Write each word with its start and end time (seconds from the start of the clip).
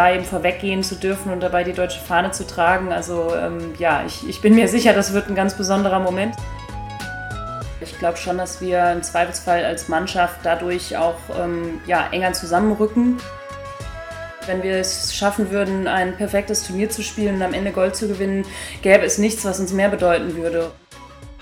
da 0.00 0.14
eben 0.14 0.24
vorweggehen 0.24 0.82
zu 0.82 0.94
dürfen 0.94 1.30
und 1.30 1.40
dabei 1.40 1.62
die 1.62 1.74
deutsche 1.74 2.00
Fahne 2.00 2.30
zu 2.30 2.46
tragen. 2.46 2.90
Also 2.90 3.34
ähm, 3.36 3.74
ja, 3.78 4.02
ich, 4.06 4.26
ich 4.26 4.40
bin 4.40 4.54
mir 4.54 4.66
sicher, 4.66 4.94
das 4.94 5.12
wird 5.12 5.28
ein 5.28 5.34
ganz 5.34 5.54
besonderer 5.54 6.00
Moment. 6.00 6.36
Ich 7.82 7.98
glaube 7.98 8.16
schon, 8.16 8.38
dass 8.38 8.62
wir 8.62 8.92
im 8.92 9.02
Zweifelsfall 9.02 9.62
als 9.62 9.88
Mannschaft 9.88 10.40
dadurch 10.42 10.96
auch 10.96 11.18
ähm, 11.38 11.82
ja, 11.86 12.08
enger 12.12 12.32
zusammenrücken. 12.32 13.18
Wenn 14.46 14.62
wir 14.62 14.76
es 14.76 15.14
schaffen 15.14 15.50
würden, 15.50 15.86
ein 15.86 16.16
perfektes 16.16 16.66
Turnier 16.66 16.88
zu 16.88 17.02
spielen 17.02 17.34
und 17.34 17.42
am 17.42 17.52
Ende 17.52 17.70
Gold 17.70 17.94
zu 17.94 18.08
gewinnen, 18.08 18.46
gäbe 18.80 19.04
es 19.04 19.18
nichts, 19.18 19.44
was 19.44 19.60
uns 19.60 19.74
mehr 19.74 19.90
bedeuten 19.90 20.34
würde. 20.34 20.70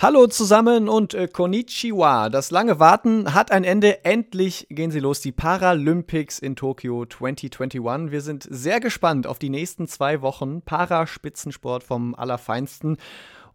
Hallo 0.00 0.28
zusammen 0.28 0.88
und 0.88 1.12
äh, 1.14 1.26
Konnichiwa. 1.26 2.28
Das 2.28 2.52
lange 2.52 2.78
Warten 2.78 3.34
hat 3.34 3.50
ein 3.50 3.64
Ende. 3.64 4.04
Endlich 4.04 4.68
gehen 4.70 4.92
sie 4.92 5.00
los, 5.00 5.20
die 5.22 5.32
Paralympics 5.32 6.38
in 6.38 6.54
Tokio 6.54 7.04
2021. 7.04 8.12
Wir 8.12 8.20
sind 8.20 8.46
sehr 8.48 8.78
gespannt 8.78 9.26
auf 9.26 9.40
die 9.40 9.50
nächsten 9.50 9.88
zwei 9.88 10.22
Wochen 10.22 10.62
Paraspitzensport 10.62 11.82
vom 11.82 12.14
Allerfeinsten. 12.14 12.96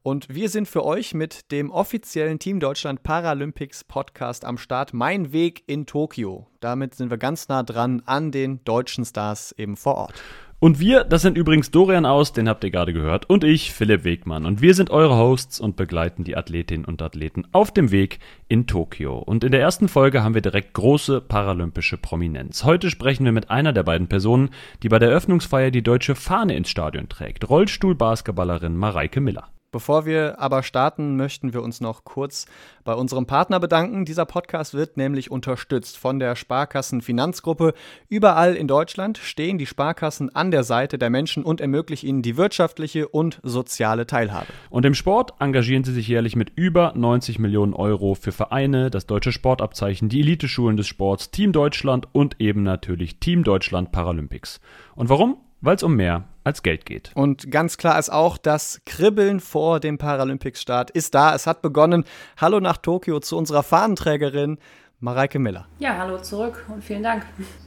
Und 0.02 0.36
wir 0.36 0.50
sind 0.50 0.68
für 0.68 0.84
euch 0.84 1.14
mit 1.14 1.50
dem 1.54 1.72
offiziellen 1.72 2.40
Team 2.40 2.60
Deutschland 2.60 3.04
Paralympics 3.04 3.86
Podcast 3.86 4.44
am 4.44 4.58
Start. 4.58 4.94
Mein 4.94 5.32
Weg 5.32 5.64
in 5.68 5.86
Tokio. 5.86 6.48
Damit 6.60 6.94
sind 6.94 7.10
wir 7.10 7.18
ganz 7.18 7.48
nah 7.48 7.64
dran 7.64 8.04
an 8.06 8.34
den 8.34 8.62
deutschen 8.66 9.06
Stars 9.06 9.54
eben 9.58 9.78
vor 9.78 9.96
Ort. 9.96 10.22
Und 10.64 10.80
wir, 10.80 11.04
das 11.04 11.24
sind 11.24 11.38
übrigens 11.38 11.72
Dorian 11.72 12.06
Aus, 12.06 12.32
den 12.32 12.48
habt 12.48 12.64
ihr 12.64 12.72
gerade 12.72 12.94
gehört, 12.94 13.30
und 13.30 13.44
ich, 13.44 13.74
Philipp 13.74 14.06
Wegmann. 14.06 14.46
Und 14.46 14.62
wir 14.62 14.74
sind 14.76 14.92
eure 14.92 15.18
Hosts 15.18 15.60
und 15.60 15.76
begleiten 15.76 16.24
die 16.24 16.38
Athletinnen 16.38 16.86
und 16.86 17.02
Athleten 17.02 17.44
auf 17.52 17.72
dem 17.72 17.92
Weg 17.92 18.20
in 18.48 18.66
Tokio. 18.66 19.18
Und 19.18 19.44
in 19.44 19.52
der 19.52 19.60
ersten 19.60 19.90
Folge 19.90 20.24
haben 20.24 20.36
wir 20.36 20.42
direkt 20.42 20.72
große 20.72 21.20
paralympische 21.20 21.98
Prominenz. 21.98 22.64
Heute 22.64 22.90
sprechen 22.90 23.26
wir 23.26 23.34
mit 23.34 23.50
einer 23.50 23.74
der 23.74 23.84
beiden 23.84 24.08
Personen, 24.08 24.52
die 24.84 24.88
bei 24.88 25.00
der 25.00 25.10
Eröffnungsfeier 25.10 25.70
die 25.70 25.84
deutsche 25.84 26.16
Fahne 26.16 26.56
ins 26.56 26.70
Stadion 26.70 27.10
trägt. 27.10 27.50
Rollstuhlbasketballerin 27.50 28.78
Mareike 28.78 29.20
Miller. 29.20 29.50
Bevor 29.74 30.06
wir 30.06 30.40
aber 30.40 30.62
starten, 30.62 31.18
möchten 31.18 31.52
wir 31.52 31.64
uns 31.64 31.82
noch 31.82 32.04
kurz 32.04 32.46
bei 32.84 32.94
unserem 32.94 33.26
Partner 33.26 33.60
bedanken. 33.60 34.06
Dieser 34.06 34.28
Podcast 34.28 34.76
wird 34.76 34.98
nämlich 34.98 35.32
unterstützt 35.32 35.98
von 35.98 36.20
der 36.20 36.36
Sparkassen 36.36 37.02
Finanzgruppe. 37.02 37.74
Überall 38.08 38.54
in 38.54 38.68
Deutschland 38.68 39.18
stehen 39.18 39.58
die 39.58 39.66
Sparkassen 39.66 40.34
an 40.36 40.52
der 40.52 40.64
Seite 40.64 41.00
der 41.00 41.10
Menschen 41.10 41.44
und 41.44 41.60
ermöglichen 41.60 42.08
ihnen 42.08 42.22
die 42.22 42.38
wirtschaftliche 42.38 43.08
und 43.08 43.40
soziale 43.42 44.06
Teilhabe. 44.06 44.46
Und 44.70 44.86
im 44.86 44.94
Sport 44.94 45.34
engagieren 45.40 45.84
sie 45.84 45.94
sich 45.94 46.08
jährlich 46.08 46.36
mit 46.36 46.52
über 46.56 46.94
90 46.96 47.40
Millionen 47.40 47.74
Euro 47.74 48.14
für 48.14 48.32
Vereine, 48.32 48.92
das 48.92 49.08
deutsche 49.08 49.32
Sportabzeichen, 49.32 50.08
die 50.08 50.20
Eliteschulen 50.20 50.78
des 50.78 50.86
Sports, 50.86 51.32
Team 51.32 51.52
Deutschland 51.52 52.08
und 52.12 52.40
eben 52.40 52.62
natürlich 52.62 53.20
Team 53.20 53.44
Deutschland 53.44 53.92
Paralympics. 53.92 54.62
Und 54.94 55.10
warum? 55.10 55.38
Weil 55.62 55.78
es 55.78 55.84
um 55.84 55.96
mehr 55.96 56.26
als 56.44 56.64
Geld 56.64 56.86
geht. 56.86 57.12
Und 57.16 57.52
ganz 57.52 57.78
klar 57.78 57.98
ist 58.00 58.12
auch, 58.12 58.38
das 58.38 58.82
Kribbeln 58.86 59.40
vor 59.40 59.80
dem 59.80 59.98
Paralympics-Start 59.98 60.92
ist 60.92 61.16
da. 61.16 61.34
Es 61.36 61.48
hat 61.48 61.62
begonnen. 61.62 62.04
Hallo 62.38 62.60
nach 62.60 62.78
Tokio 62.78 63.20
zu 63.20 63.38
unserer 63.38 63.64
Fahnenträgerin 63.64 64.58
Mareike 65.04 65.38
Miller. 65.38 65.66
Ja, 65.80 65.98
hallo 65.98 66.18
zurück 66.20 66.66
und 66.74 66.82
vielen 66.82 67.04
Dank. 67.04 67.26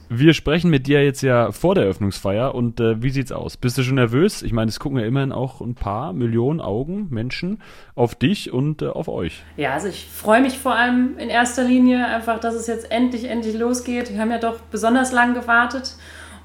Wir 0.09 0.33
sprechen 0.33 0.71
mit 0.71 0.87
dir 0.87 1.03
jetzt 1.05 1.21
ja 1.21 1.51
vor 1.51 1.75
der 1.75 1.83
Eröffnungsfeier 1.83 2.55
und 2.55 2.79
äh, 2.79 3.03
wie 3.03 3.11
sieht's 3.11 3.31
aus? 3.31 3.57
Bist 3.57 3.77
du 3.77 3.83
schon 3.83 3.93
nervös? 3.93 4.41
Ich 4.41 4.53
meine, 4.53 4.69
es 4.69 4.79
gucken 4.79 4.97
ja 4.97 5.05
immerhin 5.05 5.31
auch 5.31 5.61
ein 5.61 5.75
paar 5.75 6.13
Millionen 6.13 6.59
Augen, 6.59 7.09
Menschen 7.11 7.61
auf 7.93 8.15
dich 8.15 8.51
und 8.51 8.81
äh, 8.81 8.87
auf 8.87 9.07
euch. 9.07 9.43
Ja, 9.55 9.73
also 9.73 9.87
ich 9.87 10.07
freue 10.11 10.41
mich 10.41 10.57
vor 10.57 10.73
allem 10.73 11.19
in 11.19 11.29
erster 11.29 11.63
Linie 11.63 12.07
einfach, 12.07 12.39
dass 12.39 12.55
es 12.55 12.65
jetzt 12.65 12.89
endlich, 12.89 13.25
endlich 13.25 13.55
losgeht. 13.55 14.11
Wir 14.11 14.19
haben 14.19 14.31
ja 14.31 14.39
doch 14.39 14.59
besonders 14.71 15.11
lang 15.11 15.35
gewartet 15.35 15.95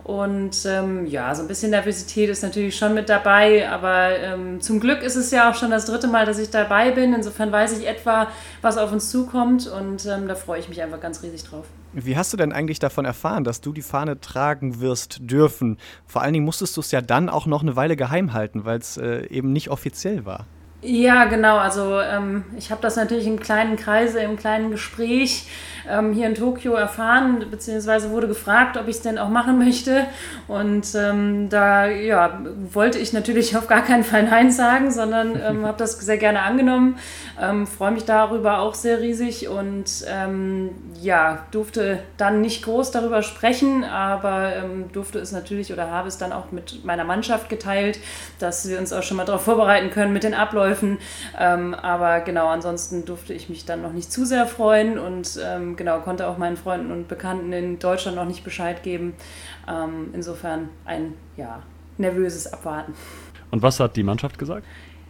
und 0.05 0.65
ähm, 0.67 1.07
ja, 1.07 1.35
so 1.35 1.43
ein 1.43 1.49
bisschen 1.49 1.71
Nervosität 1.71 2.29
ist 2.29 2.43
natürlich 2.43 2.77
schon 2.77 2.95
mit 2.95 3.09
dabei, 3.09 3.69
aber 3.69 4.19
ähm, 4.19 4.61
zum 4.61 4.81
Glück 4.81 5.03
ist 5.03 5.15
es 5.15 5.31
ja 5.31 5.51
auch 5.51 5.55
schon 5.55 5.71
das 5.71 5.87
dritte 5.87 6.09
Mal, 6.09 6.27
dass 6.27 6.39
ich 6.39 6.51
dabei 6.51 6.91
bin. 6.91 7.15
Insofern 7.15 7.53
weiß 7.53 7.79
ich 7.79 7.87
etwa, 7.87 8.29
was 8.63 8.79
auf 8.79 8.91
uns 8.91 9.11
zukommt 9.11 9.69
und 9.69 10.05
ähm, 10.07 10.27
da 10.27 10.35
freue 10.35 10.59
ich 10.59 10.69
mich 10.69 10.83
einfach 10.83 11.01
ganz 11.01 11.23
riesig 11.23 11.45
drauf. 11.45 11.67
Wie 11.93 12.17
hast 12.17 12.33
du 12.33 12.37
denn 12.37 12.53
eigentlich 12.53 12.79
davon 12.79 13.05
erfahren, 13.05 13.45
dass 13.45 13.61
du 13.61 13.73
die 13.73 13.83
Fahne 13.83 14.21
tragen 14.21 14.81
wirst 14.81 15.19
dürfen? 15.21 15.79
Vor 16.07 16.23
allen 16.23 16.33
Dingen 16.33 16.47
musstest 16.47 16.77
du 16.77 16.81
es 16.81 16.91
ja 16.91 17.01
dann 17.01 17.29
auch 17.29 17.47
noch 17.47 17.63
eine 17.63 17.77
Weile 17.77 17.97
geheim 17.97 18.33
halten, 18.33 18.65
weil 18.65 18.79
es 18.79 18.97
äh, 18.97 19.27
eben 19.27 19.53
nicht 19.53 19.69
offiziell 19.69 20.25
war. 20.25 20.47
Ja, 20.81 21.27
genau. 21.27 21.59
Also 21.59 22.01
ähm, 22.01 22.45
ich 22.59 22.73
habe 22.73 22.83
das 22.83 22.97
natürlich 22.97 23.27
in 23.27 23.39
kleinen 23.39 23.77
Kreise, 23.77 24.19
im 24.21 24.37
kleinen 24.37 24.73
Gespräch 24.73 25.47
ähm, 25.89 26.13
hier 26.13 26.27
in 26.27 26.35
Tokio 26.35 26.75
erfahren, 26.75 27.45
beziehungsweise 27.51 28.11
wurde 28.11 28.29
gefragt, 28.29 28.77
ob 28.77 28.89
ich 28.89 28.97
es 28.97 29.03
denn 29.03 29.19
auch 29.19 29.29
machen 29.29 29.59
möchte. 29.59 30.07
Und 30.49 30.95
ähm, 30.95 31.49
da 31.49 31.87
ja, 31.87 32.41
wollte 32.73 32.99
ich 32.99 33.13
natürlich 33.13 33.57
auf 33.57 33.67
gar 33.67 33.83
keinen 33.83 34.05
Fall 34.05 34.25
Nein 34.25 34.51
sagen, 34.51 34.91
sondern 34.91 35.41
ähm, 35.45 35.67
habe 35.67 35.79
das 35.79 35.99
sehr 35.99 36.19
gerne 36.19 36.43
angenommen. 36.43 36.99
Ähm, 37.41 37.67
Freue 37.67 37.93
mich 37.93 38.05
darüber 38.05 38.59
auch 38.59 38.75
sehr 38.75 39.01
riesig 39.01 39.49
und 39.49 40.05
ähm, 40.07 40.71
ja, 41.01 41.47
durfte 41.51 42.01
dann 42.17 42.41
nicht 42.41 42.65
groß 42.65 42.91
darüber 42.91 43.23
sprechen, 43.23 43.85
aber 43.85 44.53
durfte 44.93 45.19
es 45.19 45.33
natürlich 45.33 45.73
oder 45.73 45.91
habe 45.91 46.09
es 46.09 46.19
dann 46.19 46.33
auch 46.33 46.53
mit 46.53 46.85
meiner 46.85 47.05
Mannschaft 47.05 47.49
geteilt, 47.49 47.99
dass 48.39 48.69
wir 48.69 48.79
uns 48.79 48.93
auch 48.93 49.03
schon 49.03 49.17
mal 49.17 49.25
darauf 49.25 49.43
vorbereiten 49.43 49.91
können 49.91 50.13
mit 50.13 50.23
den 50.23 50.35
Abläufen. 50.35 50.99
Ähm, 51.39 51.75
aber 51.75 52.21
genau, 52.21 52.49
ansonsten 52.49 53.05
durfte 53.05 53.35
ich 53.35 53.49
mich 53.49 53.65
dann 53.65 53.83
noch 53.83 53.93
nicht 53.93 54.13
zu 54.13 54.25
sehr 54.25 54.47
freuen 54.47 54.99
und 54.99 55.39
ähm, 55.45 55.72
genau, 55.77 56.01
konnte 56.01 56.27
auch 56.27 56.39
meinen 56.39 56.57
Freunden 56.57 56.91
und 56.93 57.09
Bekannten 57.09 57.53
in 57.53 57.79
Deutschland 57.79 58.17
noch 58.17 58.25
nicht 58.25 58.45
Bescheid 58.45 58.83
geben. 58.83 59.15
Ähm, 59.69 60.11
insofern 60.13 60.69
ein 60.85 61.15
ja, 61.37 61.63
nervöses 61.99 62.53
Abwarten. 62.53 62.95
Und 63.51 63.63
was 63.63 63.81
hat 63.81 63.97
die 63.97 64.03
Mannschaft 64.03 64.39
gesagt? 64.39 64.67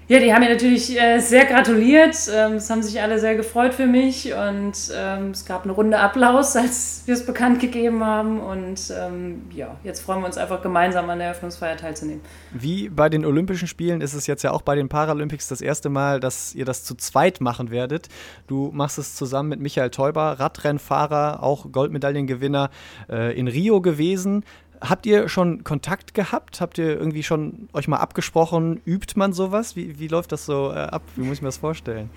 Ja, 0.08 0.18
die 0.18 0.34
haben 0.34 0.40
mir 0.40 0.50
natürlich 0.50 1.00
äh, 1.00 1.20
sehr 1.20 1.44
gratuliert. 1.44 2.16
Ähm, 2.34 2.54
es 2.54 2.68
haben 2.68 2.82
sich 2.82 3.00
alle 3.00 3.20
sehr 3.20 3.36
gefreut 3.36 3.72
für 3.72 3.86
mich 3.86 4.32
und 4.34 4.72
ähm, 4.94 5.30
es 5.30 5.44
gab 5.46 5.62
eine 5.62 5.72
Runde 5.72 5.98
Applaus, 5.98 6.56
als 6.56 7.02
wir 7.06 7.14
es 7.14 7.24
bekannt 7.24 7.60
gegeben 7.60 8.04
haben. 8.04 8.40
Und 8.40 8.92
ähm, 8.98 9.42
ja, 9.54 9.76
jetzt 9.84 10.00
freuen 10.00 10.20
wir 10.20 10.26
uns 10.26 10.38
einfach 10.38 10.60
gemeinsam 10.60 11.08
an 11.08 11.18
der 11.18 11.28
Eröffnungsfeier 11.28 11.76
teilzunehmen. 11.76 12.20
Wie 12.50 12.88
bei 12.88 13.08
den 13.08 13.24
Olympischen 13.24 13.68
Spielen 13.68 14.00
ist 14.00 14.14
es 14.14 14.26
jetzt 14.26 14.42
ja 14.42 14.50
auch 14.50 14.62
bei 14.62 14.74
den 14.74 14.88
Paralympics 14.88 15.46
das 15.46 15.60
erste 15.60 15.88
Mal, 15.88 16.19
dass 16.19 16.52
ihr 16.54 16.64
das 16.64 16.82
zu 16.82 16.96
zweit 16.96 17.40
machen 17.40 17.70
werdet. 17.70 18.08
Du 18.48 18.70
machst 18.72 18.98
es 18.98 19.14
zusammen 19.14 19.50
mit 19.50 19.60
Michael 19.60 19.90
Teuber, 19.90 20.40
Radrennfahrer, 20.40 21.42
auch 21.42 21.70
Goldmedaillengewinner 21.70 22.70
äh, 23.08 23.38
in 23.38 23.46
Rio 23.46 23.80
gewesen. 23.80 24.44
Habt 24.82 25.06
ihr 25.06 25.28
schon 25.28 25.62
Kontakt 25.62 26.12
gehabt? 26.12 26.60
Habt 26.60 26.76
ihr 26.76 26.88
irgendwie 26.98 27.22
schon 27.22 27.69
euch 27.72 27.87
mal 27.87 27.98
abgesprochen? 27.98 28.81
Übt 28.84 29.15
man 29.16 29.32
sowas? 29.32 29.76
Wie, 29.76 30.00
wie 30.00 30.09
läuft 30.09 30.32
das 30.32 30.44
so 30.44 30.72
äh, 30.72 30.78
ab? 30.78 31.03
Wie 31.15 31.22
muss 31.22 31.37
ich 31.37 31.43
mir 31.43 31.48
das 31.48 31.59
vorstellen? 31.59 32.10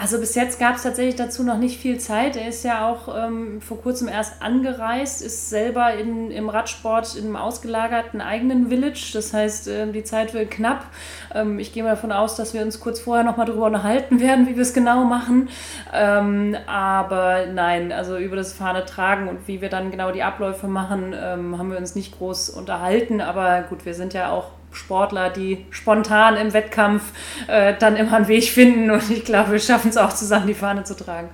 Also 0.00 0.18
bis 0.18 0.34
jetzt 0.34 0.58
gab 0.58 0.76
es 0.76 0.82
tatsächlich 0.82 1.16
dazu 1.16 1.42
noch 1.42 1.58
nicht 1.58 1.78
viel 1.78 1.98
Zeit. 1.98 2.34
Er 2.34 2.48
ist 2.48 2.64
ja 2.64 2.88
auch 2.88 3.14
ähm, 3.14 3.60
vor 3.60 3.82
kurzem 3.82 4.08
erst 4.08 4.40
angereist, 4.40 5.20
ist 5.20 5.50
selber 5.50 5.92
in, 5.92 6.30
im 6.30 6.48
Radsport 6.48 7.16
in 7.16 7.26
einem 7.26 7.36
ausgelagerten 7.36 8.22
eigenen 8.22 8.70
Village. 8.70 9.10
Das 9.12 9.34
heißt, 9.34 9.68
äh, 9.68 9.92
die 9.92 10.02
Zeit 10.02 10.32
wird 10.32 10.50
knapp. 10.50 10.86
Ähm, 11.34 11.58
ich 11.58 11.74
gehe 11.74 11.82
mal 11.82 11.90
davon 11.90 12.12
aus, 12.12 12.34
dass 12.34 12.54
wir 12.54 12.62
uns 12.62 12.80
kurz 12.80 12.98
vorher 12.98 13.24
nochmal 13.24 13.44
darüber 13.44 13.66
unterhalten 13.66 14.20
werden, 14.20 14.46
wie 14.46 14.56
wir 14.56 14.62
es 14.62 14.72
genau 14.72 15.04
machen. 15.04 15.50
Ähm, 15.92 16.56
aber 16.66 17.44
nein, 17.52 17.92
also 17.92 18.16
über 18.16 18.36
das 18.36 18.54
Fahne 18.54 18.86
tragen 18.86 19.28
und 19.28 19.46
wie 19.48 19.60
wir 19.60 19.68
dann 19.68 19.90
genau 19.90 20.12
die 20.12 20.22
Abläufe 20.22 20.66
machen, 20.66 21.14
ähm, 21.14 21.58
haben 21.58 21.70
wir 21.70 21.76
uns 21.76 21.94
nicht 21.94 22.16
groß 22.16 22.48
unterhalten. 22.48 23.20
Aber 23.20 23.64
gut, 23.68 23.84
wir 23.84 23.92
sind 23.92 24.14
ja 24.14 24.30
auch 24.30 24.46
Sportler, 24.72 25.30
die 25.30 25.64
spontan 25.70 26.36
im 26.36 26.52
Wettkampf 26.52 27.12
äh, 27.46 27.74
dann 27.78 27.96
immer 27.96 28.14
einen 28.14 28.28
Weg 28.28 28.44
finden 28.44 28.90
und 28.90 29.10
ich 29.10 29.24
glaube, 29.24 29.52
wir 29.52 29.60
schaffen 29.60 29.90
es 29.90 29.96
auch 29.96 30.12
zusammen, 30.12 30.46
die 30.46 30.54
Fahne 30.54 30.84
zu 30.84 30.96
tragen. 30.96 31.28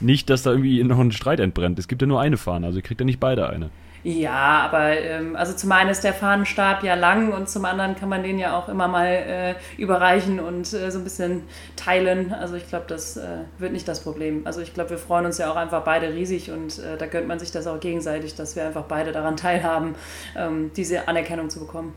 Nicht, 0.00 0.28
dass 0.30 0.42
da 0.42 0.50
irgendwie 0.50 0.82
noch 0.84 0.98
ein 0.98 1.12
Streit 1.12 1.40
entbrennt. 1.40 1.78
Es 1.78 1.88
gibt 1.88 2.02
ja 2.02 2.08
nur 2.08 2.20
eine 2.20 2.36
Fahne, 2.36 2.66
also 2.66 2.78
ihr 2.78 2.82
kriegt 2.82 3.00
ja 3.00 3.06
nicht 3.06 3.20
beide 3.20 3.48
eine. 3.48 3.70
Ja, 4.04 4.60
aber 4.70 5.00
ähm, 5.00 5.34
also 5.34 5.54
zum 5.54 5.72
einen 5.72 5.88
ist 5.88 6.04
der 6.04 6.12
Fahnenstab 6.12 6.84
ja 6.84 6.94
lang 6.94 7.32
und 7.32 7.48
zum 7.48 7.64
anderen 7.64 7.96
kann 7.96 8.10
man 8.10 8.22
den 8.22 8.38
ja 8.38 8.54
auch 8.54 8.68
immer 8.68 8.86
mal 8.86 9.06
äh, 9.06 9.54
überreichen 9.80 10.40
und 10.40 10.70
äh, 10.74 10.90
so 10.90 10.98
ein 10.98 11.04
bisschen 11.04 11.44
teilen. 11.74 12.34
Also 12.34 12.54
ich 12.54 12.68
glaube, 12.68 12.84
das 12.86 13.16
äh, 13.16 13.38
wird 13.56 13.72
nicht 13.72 13.88
das 13.88 14.00
Problem. 14.00 14.42
Also 14.44 14.60
ich 14.60 14.74
glaube, 14.74 14.90
wir 14.90 14.98
freuen 14.98 15.24
uns 15.24 15.38
ja 15.38 15.50
auch 15.50 15.56
einfach 15.56 15.84
beide 15.84 16.12
riesig 16.12 16.50
und 16.50 16.78
äh, 16.80 16.98
da 16.98 17.06
gönnt 17.06 17.28
man 17.28 17.38
sich 17.38 17.50
das 17.50 17.66
auch 17.66 17.80
gegenseitig, 17.80 18.34
dass 18.34 18.56
wir 18.56 18.66
einfach 18.66 18.84
beide 18.84 19.10
daran 19.10 19.38
teilhaben, 19.38 19.94
ähm, 20.36 20.70
diese 20.76 21.08
Anerkennung 21.08 21.48
zu 21.48 21.58
bekommen. 21.60 21.94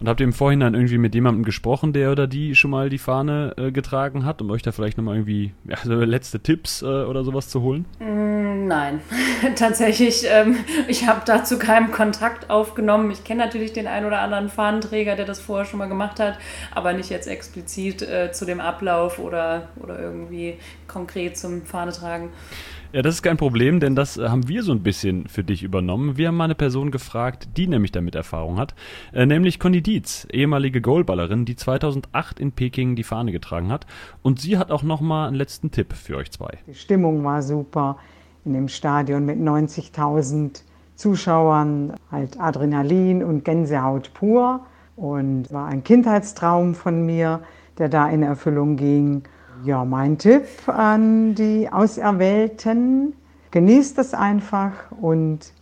Und 0.00 0.08
habt 0.08 0.20
ihr 0.20 0.24
im 0.24 0.32
Vorhinein 0.32 0.74
irgendwie 0.74 0.98
mit 0.98 1.14
jemandem 1.14 1.44
gesprochen, 1.44 1.92
der 1.92 2.10
oder 2.10 2.26
die 2.26 2.54
schon 2.54 2.70
mal 2.70 2.88
die 2.88 2.98
Fahne 2.98 3.54
äh, 3.56 3.70
getragen 3.70 4.24
hat, 4.24 4.40
um 4.40 4.50
euch 4.50 4.62
da 4.62 4.72
vielleicht 4.72 4.96
nochmal 4.96 5.16
irgendwie 5.16 5.52
ja, 5.68 5.76
so 5.82 5.94
letzte 5.94 6.40
Tipps 6.40 6.82
äh, 6.82 6.86
oder 6.86 7.22
sowas 7.22 7.48
zu 7.48 7.60
holen? 7.62 7.84
Mm, 7.98 8.66
nein, 8.66 9.00
tatsächlich. 9.56 10.24
Ähm, 10.26 10.56
ich 10.88 11.06
habe 11.06 11.20
dazu 11.26 11.58
keinen 11.58 11.90
Kontakt 11.90 12.48
aufgenommen. 12.48 13.10
Ich 13.10 13.24
kenne 13.24 13.44
natürlich 13.44 13.72
den 13.72 13.86
einen 13.86 14.06
oder 14.06 14.20
anderen 14.20 14.48
Fahnenträger, 14.48 15.16
der 15.16 15.26
das 15.26 15.40
vorher 15.40 15.66
schon 15.66 15.78
mal 15.78 15.88
gemacht 15.88 16.18
hat, 16.18 16.38
aber 16.74 16.92
nicht 16.92 17.10
jetzt 17.10 17.26
explizit 17.26 18.02
äh, 18.02 18.32
zu 18.32 18.46
dem 18.46 18.60
Ablauf 18.60 19.18
oder, 19.18 19.68
oder 19.76 19.98
irgendwie 20.00 20.56
konkret 20.88 21.36
zum 21.36 21.62
Fahnetragen. 21.66 22.30
Ja, 22.92 23.02
das 23.02 23.14
ist 23.14 23.22
kein 23.22 23.36
Problem, 23.36 23.78
denn 23.78 23.94
das 23.94 24.16
äh, 24.16 24.28
haben 24.28 24.48
wir 24.48 24.64
so 24.64 24.72
ein 24.72 24.82
bisschen 24.82 25.28
für 25.28 25.44
dich 25.44 25.62
übernommen. 25.62 26.16
Wir 26.16 26.26
haben 26.26 26.36
mal 26.36 26.44
eine 26.44 26.56
Person 26.56 26.90
gefragt, 26.90 27.50
die 27.56 27.68
nämlich 27.68 27.92
damit 27.92 28.16
Erfahrung 28.16 28.58
hat, 28.58 28.74
äh, 29.12 29.26
nämlich 29.26 29.60
Conny 29.60 29.80
Dietz, 29.80 30.26
ehemalige 30.32 30.80
Goalballerin, 30.80 31.44
die 31.44 31.54
2008 31.54 32.40
in 32.40 32.50
Peking 32.50 32.96
die 32.96 33.04
Fahne 33.04 33.30
getragen 33.30 33.70
hat. 33.70 33.86
Und 34.22 34.40
sie 34.40 34.58
hat 34.58 34.72
auch 34.72 34.82
noch 34.82 35.00
mal 35.00 35.28
einen 35.28 35.36
letzten 35.36 35.70
Tipp 35.70 35.92
für 35.92 36.16
euch 36.16 36.32
zwei. 36.32 36.58
Die 36.66 36.74
Stimmung 36.74 37.22
war 37.22 37.42
super 37.42 37.96
in 38.44 38.54
dem 38.54 38.66
Stadion 38.66 39.24
mit 39.24 39.38
90.000 39.38 40.62
Zuschauern, 40.96 41.94
halt 42.10 42.40
Adrenalin 42.40 43.22
und 43.22 43.44
Gänsehaut 43.44 44.12
pur. 44.14 44.66
Und 44.96 45.52
war 45.52 45.68
ein 45.68 45.84
Kindheitstraum 45.84 46.74
von 46.74 47.06
mir, 47.06 47.40
der 47.78 47.88
da 47.88 48.10
in 48.10 48.24
Erfüllung 48.24 48.76
ging. 48.76 49.22
Ja, 49.64 49.84
mein 49.84 50.16
Tipp 50.16 50.46
an 50.68 51.34
die 51.34 51.68
Auserwählten, 51.70 53.14
genießt 53.50 53.98
es 53.98 54.14
einfach 54.14 54.72
und 55.00 55.52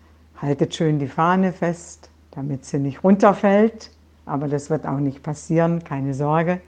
haltet 0.41 0.75
schön 0.75 1.01
die 1.01 1.09
Fahne 1.09 1.53
fest, 1.53 2.09
damit 2.31 2.65
sie 2.65 2.79
nicht 2.79 3.03
runterfällt. 3.03 3.91
Aber 4.25 4.47
das 4.47 4.71
wird 4.71 4.87
auch 4.87 4.99
nicht 4.99 5.23
passieren, 5.23 5.83
keine 5.83 6.15
Sorge. 6.15 6.61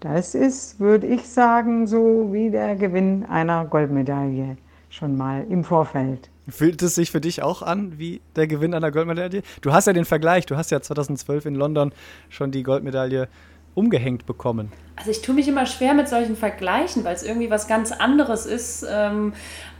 Das 0.00 0.34
ist, 0.34 0.80
würde 0.80 1.06
ich 1.06 1.28
sagen, 1.28 1.86
so 1.86 2.30
wie 2.32 2.50
der 2.50 2.74
Gewinn 2.74 3.24
einer 3.24 3.64
Goldmedaille 3.66 4.56
schon 4.90 5.16
mal 5.16 5.46
im 5.48 5.62
Vorfeld. 5.62 6.28
Fühlt 6.48 6.82
es 6.82 6.96
sich 6.96 7.12
für 7.12 7.20
dich 7.20 7.42
auch 7.42 7.62
an 7.62 7.98
wie 7.98 8.20
der 8.34 8.48
Gewinn 8.48 8.74
einer 8.74 8.90
Goldmedaille? 8.90 9.42
Du 9.60 9.72
hast 9.72 9.86
ja 9.86 9.92
den 9.92 10.04
Vergleich, 10.04 10.46
du 10.46 10.56
hast 10.56 10.72
ja 10.72 10.80
2012 10.80 11.46
in 11.46 11.54
London 11.54 11.92
schon 12.30 12.50
die 12.50 12.64
Goldmedaille 12.64 13.28
umgehängt 13.74 14.26
bekommen. 14.26 14.72
Also 15.02 15.10
ich 15.10 15.20
tue 15.20 15.34
mich 15.34 15.48
immer 15.48 15.66
schwer 15.66 15.94
mit 15.94 16.08
solchen 16.08 16.36
Vergleichen, 16.36 17.02
weil 17.02 17.16
es 17.16 17.24
irgendwie 17.24 17.50
was 17.50 17.66
ganz 17.66 17.90
anderes 17.90 18.46
ist. 18.46 18.86
Ähm, 18.88 19.32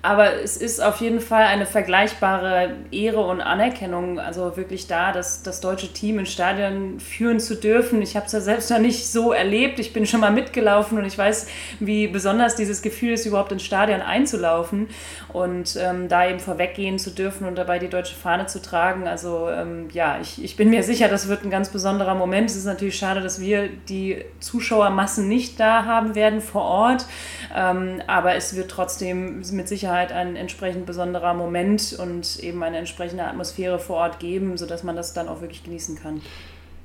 aber 0.04 0.42
es 0.42 0.56
ist 0.56 0.82
auf 0.82 1.00
jeden 1.00 1.20
Fall 1.20 1.44
eine 1.44 1.64
vergleichbare 1.64 2.74
Ehre 2.90 3.20
und 3.20 3.40
Anerkennung, 3.40 4.18
also 4.18 4.56
wirklich 4.56 4.88
da, 4.88 5.12
das, 5.12 5.44
das 5.44 5.60
deutsche 5.60 5.92
Team 5.92 6.18
in 6.18 6.26
Stadion 6.26 6.98
führen 6.98 7.38
zu 7.38 7.54
dürfen. 7.54 8.02
Ich 8.02 8.16
habe 8.16 8.26
es 8.26 8.32
ja 8.32 8.40
selbst 8.40 8.68
noch 8.72 8.80
nicht 8.80 9.06
so 9.06 9.30
erlebt. 9.32 9.78
Ich 9.78 9.92
bin 9.92 10.04
schon 10.04 10.18
mal 10.18 10.32
mitgelaufen 10.32 10.98
und 10.98 11.04
ich 11.04 11.16
weiß, 11.16 11.46
wie 11.78 12.08
besonders 12.08 12.56
dieses 12.56 12.82
Gefühl 12.82 13.12
ist, 13.12 13.26
überhaupt 13.26 13.52
ins 13.52 13.62
Stadion 13.62 14.00
einzulaufen 14.00 14.88
und 15.32 15.78
ähm, 15.80 16.08
da 16.08 16.28
eben 16.28 16.40
vorweggehen 16.40 16.98
zu 16.98 17.10
dürfen 17.10 17.46
und 17.46 17.54
dabei 17.54 17.78
die 17.78 17.88
deutsche 17.88 18.16
Fahne 18.16 18.46
zu 18.46 18.60
tragen. 18.60 19.06
Also 19.06 19.50
ähm, 19.50 19.88
ja, 19.92 20.18
ich, 20.20 20.42
ich 20.42 20.56
bin 20.56 20.68
mir 20.68 20.82
sicher, 20.82 21.06
das 21.06 21.28
wird 21.28 21.44
ein 21.44 21.50
ganz 21.50 21.68
besonderer 21.68 22.16
Moment. 22.16 22.50
Es 22.50 22.56
ist 22.56 22.64
natürlich 22.64 22.96
schade, 22.96 23.20
dass 23.20 23.40
wir 23.40 23.68
die 23.88 24.24
Zuschauermassen 25.12 25.28
nicht 25.28 25.60
da 25.60 25.84
haben 25.84 26.14
werden 26.14 26.40
vor 26.40 26.62
Ort, 26.62 27.06
ähm, 27.54 28.00
aber 28.06 28.34
es 28.34 28.56
wird 28.56 28.70
trotzdem 28.70 29.42
mit 29.52 29.68
Sicherheit 29.68 29.82
Sicherheit 29.82 30.12
ein 30.12 30.36
entsprechend 30.36 30.86
besonderer 30.86 31.34
Moment 31.34 31.96
und 31.98 32.38
eben 32.40 32.62
eine 32.62 32.78
entsprechende 32.78 33.24
Atmosphäre 33.24 33.78
vor 33.78 33.96
Ort 33.96 34.20
geben, 34.20 34.56
sodass 34.56 34.84
man 34.84 34.96
das 34.96 35.12
dann 35.12 35.28
auch 35.28 35.40
wirklich 35.40 35.64
genießen 35.64 35.96
kann. 35.96 36.20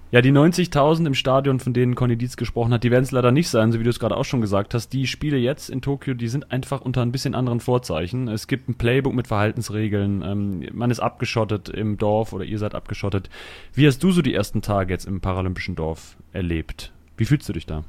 Ja, 0.10 0.22
die 0.22 0.32
90.000 0.32 1.06
im 1.06 1.14
Stadion, 1.14 1.60
von 1.60 1.74
denen 1.74 1.94
Conny 1.94 2.16
Dietz 2.16 2.38
gesprochen 2.38 2.74
hat, 2.74 2.84
die 2.84 2.92
werden 2.92 3.04
es 3.04 3.12
leider 3.12 3.34
nicht 3.34 3.50
sein, 3.50 3.74
so 3.74 3.80
wie 3.80 3.84
du 3.84 3.90
es 3.90 4.00
gerade 4.00 4.16
auch 4.16 4.24
schon 4.24 4.40
gesagt 4.40 4.74
hast. 4.74 4.94
Die 4.94 5.06
Spiele 5.06 5.36
jetzt 5.36 5.70
in 5.70 5.82
Tokio, 5.82 6.14
die 6.14 6.30
sind 6.30 6.50
einfach 6.50 6.80
unter 6.80 7.02
ein 7.02 7.12
bisschen 7.12 7.36
anderen 7.36 7.60
Vorzeichen. 7.60 8.30
Es 8.30 8.48
gibt 8.48 8.70
ein 8.70 8.76
Playbook 8.76 9.14
mit 9.14 9.28
Verhaltensregeln, 9.28 10.24
ähm, 10.26 10.66
man 10.72 10.92
ist 10.92 11.02
abgeschottet 11.02 11.68
im 11.68 11.98
Dorf 11.98 12.32
oder 12.32 12.46
ihr 12.46 12.58
seid 12.58 12.74
abgeschottet. 12.74 13.30
Wie 13.74 13.86
hast 13.86 14.02
du 14.02 14.12
so 14.12 14.22
die 14.22 14.34
ersten 14.34 14.62
Tage 14.62 14.94
jetzt 14.94 15.06
im 15.06 15.20
paralympischen 15.20 15.76
Dorf 15.76 16.16
erlebt? 16.32 16.94
Wie 17.18 17.26
fühlst 17.26 17.50
du 17.50 17.54
dich 17.54 17.66
da? 17.66 17.84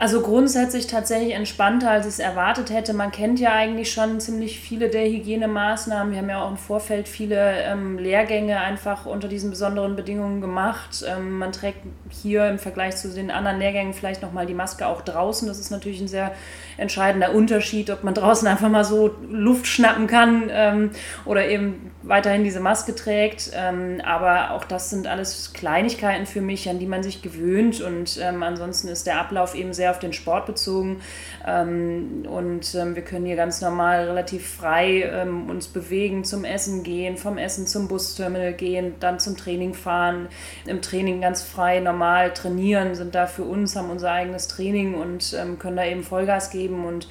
Also 0.00 0.22
grundsätzlich 0.22 0.86
tatsächlich 0.86 1.34
entspannter, 1.34 1.90
als 1.90 2.06
ich 2.06 2.14
es 2.14 2.18
erwartet 2.20 2.70
hätte. 2.70 2.94
Man 2.94 3.10
kennt 3.10 3.38
ja 3.38 3.52
eigentlich 3.52 3.92
schon 3.92 4.18
ziemlich 4.18 4.58
viele 4.58 4.88
der 4.88 5.04
Hygienemaßnahmen. 5.04 6.10
Wir 6.14 6.20
haben 6.20 6.30
ja 6.30 6.42
auch 6.42 6.50
im 6.50 6.56
Vorfeld 6.56 7.06
viele 7.06 7.62
ähm, 7.64 7.98
Lehrgänge 7.98 8.58
einfach 8.60 9.04
unter 9.04 9.28
diesen 9.28 9.50
besonderen 9.50 9.96
Bedingungen 9.96 10.40
gemacht. 10.40 11.04
Ähm, 11.06 11.36
man 11.36 11.52
trägt 11.52 11.80
hier 12.08 12.48
im 12.48 12.58
Vergleich 12.58 12.96
zu 12.96 13.12
den 13.12 13.30
anderen 13.30 13.58
Lehrgängen 13.58 13.92
vielleicht 13.92 14.22
nochmal 14.22 14.46
die 14.46 14.54
Maske 14.54 14.86
auch 14.86 15.02
draußen. 15.02 15.46
Das 15.46 15.60
ist 15.60 15.70
natürlich 15.70 16.00
ein 16.00 16.08
sehr 16.08 16.32
entscheidender 16.78 17.34
Unterschied, 17.34 17.90
ob 17.90 18.02
man 18.02 18.14
draußen 18.14 18.48
einfach 18.48 18.70
mal 18.70 18.84
so 18.84 19.14
Luft 19.28 19.66
schnappen 19.66 20.06
kann 20.06 20.48
ähm, 20.50 20.90
oder 21.26 21.46
eben 21.46 21.90
weiterhin 22.02 22.42
diese 22.42 22.60
Maske 22.60 22.94
trägt. 22.94 23.50
Ähm, 23.54 24.00
aber 24.02 24.52
auch 24.52 24.64
das 24.64 24.88
sind 24.88 25.06
alles 25.06 25.52
Kleinigkeiten 25.52 26.24
für 26.24 26.40
mich, 26.40 26.70
an 26.70 26.78
die 26.78 26.86
man 26.86 27.02
sich 27.02 27.20
gewöhnt. 27.20 27.82
Und 27.82 28.18
ähm, 28.22 28.42
ansonsten 28.42 28.88
ist 28.88 29.06
der 29.06 29.20
Ablauf 29.20 29.54
eben 29.54 29.74
sehr 29.74 29.89
auf 29.90 29.98
den 29.98 30.12
Sport 30.12 30.46
bezogen. 30.46 31.00
Ähm, 31.46 32.26
und 32.28 32.74
ähm, 32.74 32.94
wir 32.94 33.02
können 33.02 33.26
hier 33.26 33.36
ganz 33.36 33.60
normal 33.60 34.04
relativ 34.04 34.46
frei 34.48 35.02
ähm, 35.02 35.48
uns 35.50 35.68
bewegen, 35.68 36.24
zum 36.24 36.44
Essen 36.44 36.82
gehen, 36.82 37.16
vom 37.16 37.38
Essen 37.38 37.66
zum 37.66 37.88
Busterminal 37.88 38.52
gehen, 38.52 38.94
dann 39.00 39.18
zum 39.18 39.36
Training 39.36 39.74
fahren, 39.74 40.28
im 40.66 40.82
Training 40.82 41.20
ganz 41.20 41.42
frei 41.42 41.80
normal 41.80 42.32
trainieren, 42.32 42.94
sind 42.94 43.14
da 43.14 43.26
für 43.26 43.44
uns, 43.44 43.76
haben 43.76 43.90
unser 43.90 44.12
eigenes 44.12 44.48
Training 44.48 44.94
und 44.94 45.36
können 45.58 45.76
da 45.76 45.84
eben 45.84 46.02
Vollgas 46.02 46.50
geben 46.50 46.84
und 46.84 47.08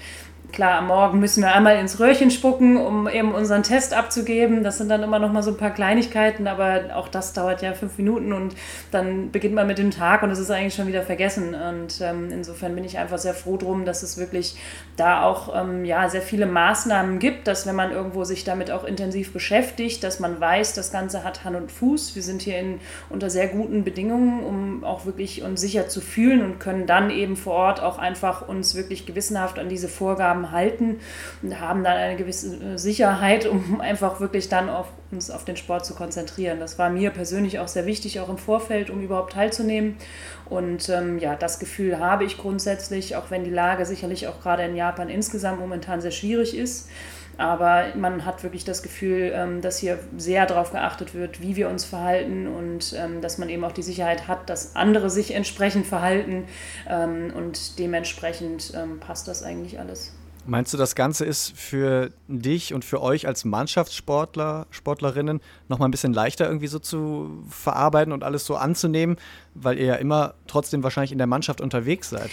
Klar, 0.51 0.80
am 0.80 0.88
Morgen 0.88 1.19
müssen 1.19 1.44
wir 1.44 1.54
einmal 1.54 1.78
ins 1.78 2.00
Röhrchen 2.00 2.31
spucken, 2.31 2.75
um 2.75 3.07
eben 3.07 3.34
unseren 3.34 3.62
Test 3.62 3.94
abzugeben. 3.94 4.63
Das 4.63 4.80
sind 4.80 4.90
dann 4.90 5.04
immer 5.04 5.19
noch 5.19 5.31
mal 5.31 5.44
so 5.44 5.51
ein 5.51 5.57
paar 5.57 5.69
Kleinigkeiten, 5.69 6.48
aber 6.48 6.96
auch 6.96 7.07
das 7.07 7.34
dauert 7.34 7.62
ja 7.62 7.74
fünf 7.74 7.98
Minuten 7.98 8.34
und 8.34 8.56
dann 8.92 9.31
beginnt 9.31 9.54
man 9.54 9.68
mit 9.68 9.78
dem 9.78 9.92
Tag 9.92 10.24
und 10.24 10.31
es 10.31 10.40
ist 10.40 10.50
eigentlich 10.50 10.74
schon 10.74 10.88
wieder 10.88 11.04
vergessen. 11.04 11.54
Und 11.54 12.01
ähm, 12.01 12.30
insofern 12.31 12.74
bin 12.74 12.84
ich 12.84 12.98
einfach 12.98 13.19
sehr 13.19 13.36
froh 13.36 13.57
drum, 13.57 13.86
dass 13.86 14.01
es 14.01 14.18
wirklich 14.18 14.57
da 14.98 15.24
auch 15.24 15.56
ähm, 15.56 15.86
ja, 15.86 16.10
sehr 16.10 16.24
viele 16.24 16.48
Maßnahmen 16.48 17.19
gibt, 17.19 17.48
dass 17.48 17.68
wenn 17.68 17.75
man 17.75 17.92
irgendwo 17.92 18.24
sich 18.24 18.44
damit 18.44 18.72
auch 18.72 18.84
intensiv 18.84 19.31
beschäftigt, 19.31 20.04
dass 20.04 20.19
man 20.19 20.42
weiß, 20.42 20.74
das 20.74 20.92
Ganze 20.92 21.24
hat 21.24 21.46
Hand 21.46 21.56
und 21.56 21.72
Fuß. 21.72 22.16
Wir 22.16 22.24
sind 22.24 22.42
hier 22.42 22.60
in, 22.60 22.80
unter 23.10 23.30
sehr 23.30 23.48
guten 23.48 23.84
Bedingungen, 23.84 24.44
um 24.44 24.84
auch 24.84 25.06
wirklich 25.06 25.44
uns 25.44 25.62
sicher 25.62 25.88
zu 25.88 26.01
fühlen 26.01 26.42
und 26.44 26.60
können 26.60 26.88
dann 26.88 27.12
eben 27.12 27.36
vor 27.38 27.54
Ort 27.54 27.81
auch 27.81 28.00
einfach 28.00 28.48
uns 28.48 28.74
wirklich 28.74 29.06
gewissenhaft 29.06 29.60
an 29.60 29.69
diese 29.69 29.88
Vorgaben 29.88 30.38
Aufgaben 30.39 30.51
halten 30.51 31.00
und 31.41 31.59
haben 31.59 31.83
dann 31.83 31.97
eine 31.97 32.15
gewisse 32.15 32.56
äh, 32.56 32.77
Sicherheit, 32.77 33.45
um 33.45 33.81
einfach 33.81 34.19
wirklich 34.19 34.50
dann 34.50 34.69
auf 34.69 34.88
uns 35.12 35.31
auf 35.31 35.44
den 35.44 35.57
Sport 35.57 35.86
zu 35.86 35.95
konzentrieren. 35.95 36.59
Das 36.59 36.77
war 36.77 36.89
mir 36.89 37.09
persönlich 37.09 37.59
auch 37.59 37.68
sehr 37.68 37.86
wichtig, 37.86 38.19
auch 38.19 38.30
im 38.30 38.38
Vorfeld, 38.38 38.89
um 38.89 39.01
überhaupt 39.01 39.33
teilzunehmen. 39.33 39.97
Und 40.45 40.89
ähm, 40.89 41.18
ja, 41.18 41.36
das 41.36 41.59
Gefühl 41.59 42.00
habe 42.00 42.25
ich 42.25 42.38
grundsätzlich, 42.38 43.15
auch 43.15 43.31
wenn 43.31 43.44
die 43.44 43.50
Lage 43.50 43.86
sicherlich 43.86 44.27
auch 44.27 44.41
gerade 44.41 44.63
in 44.63 44.75
Japan 44.75 45.09
insgesamt 45.09 45.59
momentan 45.59 46.01
sehr 46.01 46.12
schwierig 46.12 46.56
ist. 46.56 46.89
Aber 47.38 47.86
man 47.95 48.25
hat 48.25 48.44
wirklich 48.44 48.65
das 48.65 48.83
Gefühl, 48.83 49.31
ähm, 49.33 49.62
dass 49.62 49.77
hier 49.77 49.97
sehr 50.18 50.45
darauf 50.45 50.71
geachtet 50.74 51.13
wird, 51.13 51.41
wie 51.41 51.55
wir 51.55 51.69
uns 51.69 51.86
verhalten 51.86 52.48
und 52.48 52.93
ähm, 52.98 53.22
dass 53.22 53.38
man 53.38 53.48
eben 53.48 53.63
auch 53.63 53.72
die 53.72 53.81
Sicherheit 53.81 54.27
hat, 54.27 54.50
dass 54.50 54.75
andere 54.75 55.10
sich 55.10 55.34
entsprechend 55.34 55.88
verhalten. 55.88 56.43
Ähm, 56.88 57.31
und 57.34 57.79
dementsprechend 57.79 58.74
passt 59.00 59.27
das 59.27 59.41
eigentlich 59.41 59.79
alles. 59.79 60.12
Meinst 60.50 60.74
du, 60.74 60.77
das 60.77 60.96
Ganze 60.96 61.25
ist 61.25 61.56
für 61.56 62.10
dich 62.27 62.74
und 62.74 62.84
für 62.84 63.03
euch 63.03 63.27
als 63.27 63.46
Mannschaftssportler, 63.46 64.65
Sportlerinnen 64.72 65.41
noch 65.68 65.77
mal 65.77 65.86
ein 65.86 65.91
bisschen 65.91 66.12
leichter 66.12 66.48
irgendwie 66.48 66.65
so 66.65 66.79
zu 66.79 67.44
verarbeiten 67.50 68.12
und 68.12 68.24
alles 68.24 68.46
so 68.46 68.56
anzunehmen, 68.56 69.18
weil 69.53 69.77
ihr 69.77 69.86
ja 69.86 69.96
immer 69.96 70.34
trotzdem 70.48 70.82
wahrscheinlich 70.82 71.12
in 71.12 71.20
der 71.20 71.27
Mannschaft 71.27 71.62
unterwegs 71.62 72.10
seid? 72.10 72.32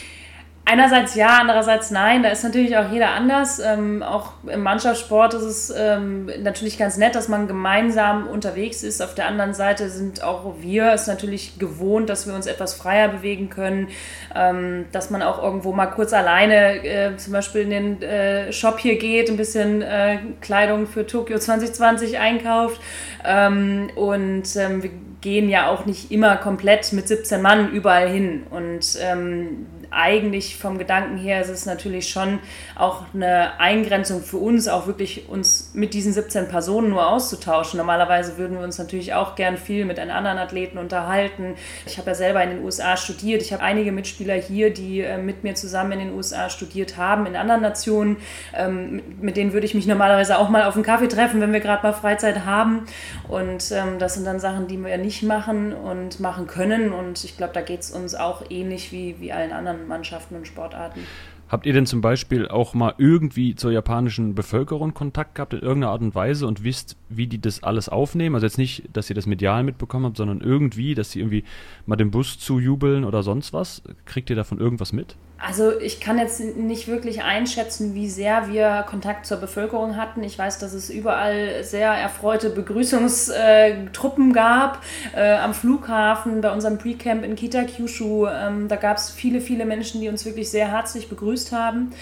Einerseits 0.69 1.15
ja, 1.15 1.39
andererseits 1.41 1.93
nein. 1.93 2.25
Da 2.25 2.31
ist 2.31 2.43
natürlich 2.43 2.77
auch 2.77 2.91
jeder 2.91 3.11
anders. 3.11 3.61
Ähm, 3.61 4.03
auch 4.03 4.33
im 4.49 4.65
Mannschaftssport 4.65 5.33
ist 5.35 5.43
es 5.43 5.75
ähm, 5.77 6.29
natürlich 6.43 6.77
ganz 6.77 6.97
nett, 6.97 7.15
dass 7.15 7.29
man 7.29 7.47
gemeinsam 7.47 8.27
unterwegs 8.27 8.83
ist. 8.83 9.01
Auf 9.01 9.15
der 9.15 9.29
anderen 9.29 9.55
Seite 9.55 9.89
sind 9.91 10.25
auch 10.25 10.55
wir 10.59 10.91
es 10.91 11.07
natürlich 11.07 11.61
gewohnt, 11.61 12.11
dass 12.11 12.27
wir 12.27 12.35
uns 12.35 12.47
etwas 12.47 12.75
freier 12.75 13.07
bewegen 13.07 13.49
können, 13.49 13.91
ähm, 14.35 14.87
dass 14.91 15.09
man 15.09 15.23
auch 15.23 15.41
irgendwo 15.41 15.73
mal 15.73 15.87
kurz 15.87 16.13
alleine 16.13 16.85
äh, 16.85 17.17
zum 17.17 17.33
Beispiel 17.33 17.61
in 17.61 17.71
den 17.71 18.03
äh, 18.03 18.53
Shop 18.53 18.81
hier 18.81 18.99
geht, 18.99 19.31
ein 19.31 19.37
bisschen 19.37 19.83
äh, 19.83 20.19
Kleidung 20.41 20.89
für 20.89 21.07
Tokio 21.07 21.39
2020 21.39 22.19
einkauft. 22.19 22.81
Ähm, 23.25 23.91
und 23.95 24.57
ähm, 24.57 24.83
wir 24.83 24.91
gehen 25.21 25.49
ja 25.49 25.69
auch 25.71 25.87
nicht 25.87 26.13
immer 26.13 26.37
komplett 26.37 26.93
mit 26.93 27.09
17 27.09 27.43
Mann 27.43 27.73
überall 27.73 28.09
hin. 28.09 28.45
Und 28.51 28.97
ähm, 29.01 29.67
eigentlich 29.97 30.57
vom 30.57 30.79
Gedanken 30.79 31.17
her 31.17 31.41
ist 31.41 31.49
es 31.49 31.65
natürlich 31.65 32.11
schon 32.11 32.39
auch 32.75 33.05
eine 33.15 33.59
Eingrenzung 33.59 34.23
für 34.23 34.37
uns, 34.37 34.69
auch 34.69 34.87
wirklich 34.87 35.29
uns 35.29 35.71
mit 35.73 35.95
diesen 35.95 36.13
17 36.13 36.49
Personen 36.49 36.91
nur 36.91 37.09
auszutauschen. 37.09 37.79
Normalerweise 37.79 38.37
würden 38.37 38.59
wir 38.59 38.65
uns 38.65 38.79
natürlich 38.79 39.15
auch 39.15 39.37
gern 39.37 39.57
viel 39.57 39.87
mit 39.87 39.99
einem 39.99 40.11
anderen 40.11 40.39
Athleten 40.39 40.77
unterhalten. 40.77 41.55
Ich 41.87 41.97
habe 41.97 42.11
ja 42.11 42.15
selber 42.15 42.43
in 42.43 42.51
den 42.51 42.65
USA 42.65 42.97
studiert. 42.97 43.41
Ich 43.41 43.53
habe 43.53 43.63
einige 43.63 43.91
Mitspieler 43.91 44.35
hier, 44.35 44.73
die 44.73 45.01
äh, 45.01 45.17
mit 45.17 45.45
mir 45.45 45.55
zusammen 45.55 45.93
in 45.93 45.99
den 46.01 46.15
USA 46.15 46.51
studiert 46.51 46.99
haben, 46.99 47.25
in 47.25 47.35
anderen 47.35 47.63
Nationen. 47.63 48.19
Ähm, 48.55 49.03
mit 49.21 49.37
denen 49.37 49.55
würde 49.55 49.67
ich 49.67 49.75
mich 49.75 49.87
normalerweise 49.87 50.39
auch 50.39 50.51
mal 50.51 50.65
auf 50.65 50.75
einen 50.75 50.85
Kaffee 50.85 51.09
treffen, 51.09 51.41
wenn 51.41 51.53
wir 51.53 51.61
gerade 51.61 51.83
mal 51.83 51.95
Freizeit 51.95 52.45
haben. 52.45 52.87
Und 53.29 53.73
ähm, 53.73 53.99
das 53.99 54.15
sind 54.15 54.27
dann 54.27 54.41
Sachen, 54.41 54.69
die 54.69 54.83
wir 54.83 54.99
nicht 54.99 55.23
machen 55.23 55.73
und 55.73 56.21
machen 56.21 56.47
können. 56.47 56.93
Und 56.93 57.25
ich 57.25 57.39
glaube, 57.39 57.55
da 57.55 57.63
geht 57.63 57.81
es 57.81 57.91
uns 57.91 58.15
auch 58.15 58.43
ähnlich 58.51 58.93
wie, 58.93 59.17
wie 59.21 59.33
allen 59.33 59.53
anderen 59.53 59.86
Mannschaften 59.87 60.37
und 60.37 60.47
Sportarten. 60.47 61.07
Habt 61.49 61.65
ihr 61.65 61.73
denn 61.73 61.87
zum 61.87 62.01
Beispiel 62.01 62.49
auch 62.49 62.75
mal 62.75 62.95
irgendwie 62.99 63.55
zur 63.55 63.71
japanischen 63.71 64.35
Bevölkerung 64.35 64.95
Kontakt 64.95 65.37
gehabt 65.37 65.53
in 65.55 65.61
irgendeiner 65.61 65.93
Art 65.93 66.01
und 66.01 66.15
Weise 66.15 66.47
und 66.47 66.65
wisst, 66.65 66.97
wie 67.09 67.29
die 67.29 67.41
das 67.41 67.63
alles 67.63 67.89
aufnehmen? 67.89 68.35
Also 68.35 68.47
jetzt 68.47 68.59
nicht, 68.59 68.85
dass 68.93 69.09
ihr 69.09 69.15
das 69.15 69.27
medial 69.27 69.63
mitbekommen 69.63 70.07
habt, 70.07 70.17
sondern 70.17 70.41
irgendwie, 70.41 70.97
dass 70.97 71.13
sie 71.13 71.21
irgendwie 71.21 71.45
mal 71.87 71.95
dem 71.95 72.11
Bus 72.11 72.41
zujubeln 72.41 73.05
oder 73.05 73.23
sonst 73.23 73.53
was? 73.53 73.83
Kriegt 74.07 74.29
ihr 74.29 74.37
davon 74.37 74.59
irgendwas 74.59 74.93
mit? 74.93 75.15
Also 75.39 75.79
ich 75.79 76.01
kann 76.01 76.19
jetzt 76.19 76.41
nicht 76.41 76.89
wirklich 76.89 77.23
einschätzen, 77.23 77.95
wie 77.95 78.09
sehr 78.09 78.49
wir 78.51 78.87
Kontakt 78.89 79.27
zur 79.27 79.37
Bevölkerung 79.37 79.97
hatten. 79.97 80.23
Ich 80.23 80.39
weiß, 80.39 80.59
dass 80.59 80.73
es 80.73 80.89
überall 80.89 81.63
sehr 81.63 81.91
erfreute 81.91 82.49
Begrüßungstruppen 82.49 84.33
gab. 84.33 84.83
Äh, 85.15 85.35
am 85.35 85.53
Flughafen, 85.53 86.41
bei 86.41 86.51
unserem 86.51 86.79
Pre-Camp 86.79 87.23
in 87.23 87.37
Kita-Kyushu, 87.37 88.27
ähm, 88.27 88.69
da 88.69 88.77
gab 88.77 88.97
es 88.97 89.11
viele, 89.11 89.43
viele 89.43 89.67
Menschen, 89.67 90.01
die 90.01 90.09
uns 90.09 90.25
wirklich 90.25 90.51
sehr 90.51 90.73
herzlich 90.73 91.11
begrüßt 91.11 91.36
haben, 91.53 91.93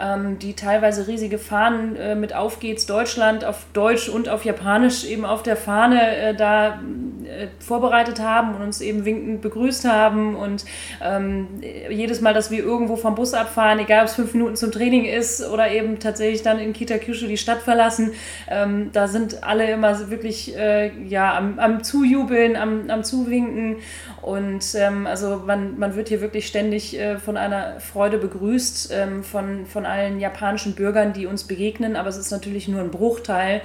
ähm, 0.00 0.38
die 0.38 0.54
teilweise 0.54 1.08
riesige 1.08 1.38
Fahnen 1.38 1.96
äh, 1.96 2.14
mit 2.14 2.34
Auf 2.34 2.60
geht's 2.60 2.86
Deutschland 2.86 3.44
auf 3.44 3.64
Deutsch 3.72 4.08
und 4.08 4.28
auf 4.28 4.44
Japanisch 4.44 5.04
eben 5.04 5.24
auf 5.24 5.42
der 5.42 5.56
Fahne 5.56 6.16
äh, 6.16 6.34
da 6.34 6.80
äh, 7.24 7.48
vorbereitet 7.58 8.20
haben 8.20 8.54
und 8.54 8.62
uns 8.62 8.80
eben 8.80 9.04
winkend 9.04 9.42
begrüßt 9.42 9.84
haben. 9.84 10.36
Und 10.36 10.64
ähm, 11.02 11.48
jedes 11.90 12.20
Mal, 12.20 12.34
dass 12.34 12.50
wir 12.50 12.62
irgendwo 12.62 12.92
irgendwo 12.92 12.96
vom 12.96 13.14
Bus 13.14 13.34
abfahren, 13.34 13.78
egal 13.78 14.02
ob 14.02 14.08
es 14.08 14.14
fünf 14.14 14.34
Minuten 14.34 14.56
zum 14.56 14.72
Training 14.72 15.04
ist 15.04 15.46
oder 15.46 15.70
eben 15.70 15.98
tatsächlich 15.98 16.42
dann 16.42 16.58
in 16.58 16.72
Kita-Kyushu 16.72 17.26
die 17.26 17.36
Stadt 17.36 17.62
verlassen. 17.62 18.12
Ähm, 18.48 18.90
da 18.92 19.08
sind 19.08 19.44
alle 19.44 19.70
immer 19.70 20.10
wirklich 20.10 20.56
äh, 20.56 20.90
ja, 21.06 21.36
am, 21.36 21.58
am 21.58 21.84
Zujubeln, 21.84 22.56
am, 22.56 22.90
am 22.90 23.04
Zuwinken. 23.04 23.76
Und 24.20 24.74
ähm, 24.74 25.06
also 25.06 25.42
man, 25.46 25.78
man 25.78 25.96
wird 25.96 26.08
hier 26.08 26.20
wirklich 26.20 26.46
ständig 26.46 26.98
äh, 26.98 27.18
von 27.18 27.36
einer 27.36 27.80
Freude 27.80 28.18
begrüßt, 28.18 28.81
ähm, 28.90 29.22
von, 29.22 29.66
von 29.66 29.86
allen 29.86 30.20
japanischen 30.20 30.74
Bürgern, 30.74 31.12
die 31.12 31.26
uns 31.26 31.44
begegnen. 31.44 31.96
Aber 31.96 32.08
es 32.08 32.16
ist 32.16 32.30
natürlich 32.30 32.68
nur 32.68 32.80
ein 32.80 32.90
Bruchteil 32.90 33.62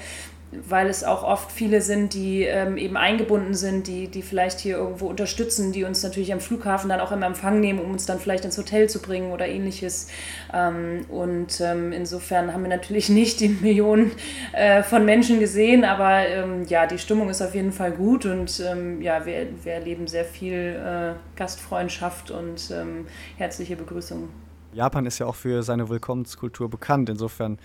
weil 0.52 0.88
es 0.88 1.04
auch 1.04 1.24
oft 1.24 1.52
viele 1.52 1.82
sind, 1.82 2.14
die 2.14 2.44
ähm, 2.44 2.78
eben 2.78 2.96
eingebunden 2.96 3.54
sind, 3.54 3.88
die, 3.88 4.08
die 4.08 4.22
vielleicht 4.22 4.60
hier 4.60 4.78
irgendwo 4.78 5.08
unterstützen, 5.08 5.74
die 5.74 5.84
uns 5.84 6.04
natürlich 6.04 6.32
am 6.32 6.40
Flughafen 6.40 6.90
dann 6.90 7.02
auch 7.02 7.12
im 7.12 7.22
Empfang 7.22 7.60
nehmen, 7.60 7.80
um 7.80 7.92
uns 7.92 8.06
dann 8.06 8.20
vielleicht 8.20 8.46
ins 8.46 8.58
Hotel 8.58 8.90
zu 8.90 9.02
bringen 9.02 9.32
oder 9.32 9.48
ähnliches. 9.48 10.08
Ähm, 10.54 11.06
und 11.10 11.60
ähm, 11.60 11.92
insofern 11.92 12.54
haben 12.54 12.64
wir 12.64 12.70
natürlich 12.70 13.10
nicht 13.10 13.42
die 13.42 13.50
Millionen 13.50 14.12
äh, 14.54 14.84
von 14.84 15.04
Menschen 15.04 15.40
gesehen, 15.40 15.84
aber 15.84 16.26
ähm, 16.28 16.66
ja, 16.68 16.88
die 16.88 16.98
Stimmung 16.98 17.30
ist 17.30 17.42
auf 17.42 17.54
jeden 17.54 17.74
Fall 17.74 17.92
gut 17.92 18.26
und 18.26 18.62
ähm, 18.66 19.02
ja, 19.02 19.26
wir, 19.26 19.48
wir 19.64 19.74
erleben 19.74 20.08
sehr 20.08 20.26
viel 20.26 20.54
äh, 20.54 21.38
Gastfreundschaft 21.38 22.32
und 22.32 22.72
ähm, 22.72 23.08
herzliche 23.38 23.76
Begrüßungen. 23.76 24.47
Japan 24.74 25.06
ist 25.06 25.20
ja 25.20 25.26
auch 25.26 25.36
für 25.36 25.64
seine 25.64 25.90
Willkommenskultur 25.90 26.70
bekannt. 26.70 27.10
Insofern 27.10 27.58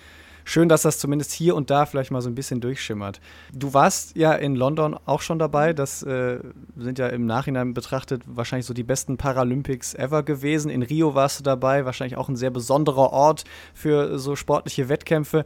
schön, 0.45 0.69
dass 0.69 0.83
das 0.83 0.99
zumindest 0.99 1.33
hier 1.33 1.55
und 1.55 1.71
da 1.71 1.87
vielleicht 1.87 2.11
mal 2.11 2.21
so 2.21 2.29
ein 2.29 2.35
bisschen 2.35 2.61
durchschimmert. 2.61 3.21
Du 3.53 3.75
warst 3.75 4.17
ja 4.17 4.33
in 4.33 4.57
London 4.57 4.97
auch 5.07 5.21
schon 5.21 5.39
dabei. 5.39 5.73
Das 5.73 6.03
äh, 6.03 6.39
sind 6.77 6.99
ja 6.99 7.09
im 7.09 7.27
Nachhinein 7.27 7.75
betrachtet 7.75 8.23
wahrscheinlich 8.27 8.67
so 8.67 8.75
die 8.75 8.83
besten 8.83 9.17
Paralympics 9.17 9.95
ever 9.95 10.23
gewesen. 10.23 10.71
In 10.71 10.83
Rio 10.83 11.15
warst 11.15 11.41
du 11.41 11.45
dabei, 11.45 11.85
wahrscheinlich 11.85 12.17
auch 12.17 12.29
ein 12.29 12.37
sehr 12.37 12.51
besonderer 12.51 13.13
Ort 13.13 13.45
für 13.75 14.19
so 14.19 14.37
sportliche 14.37 14.89
Wettkämpfe. 14.89 15.45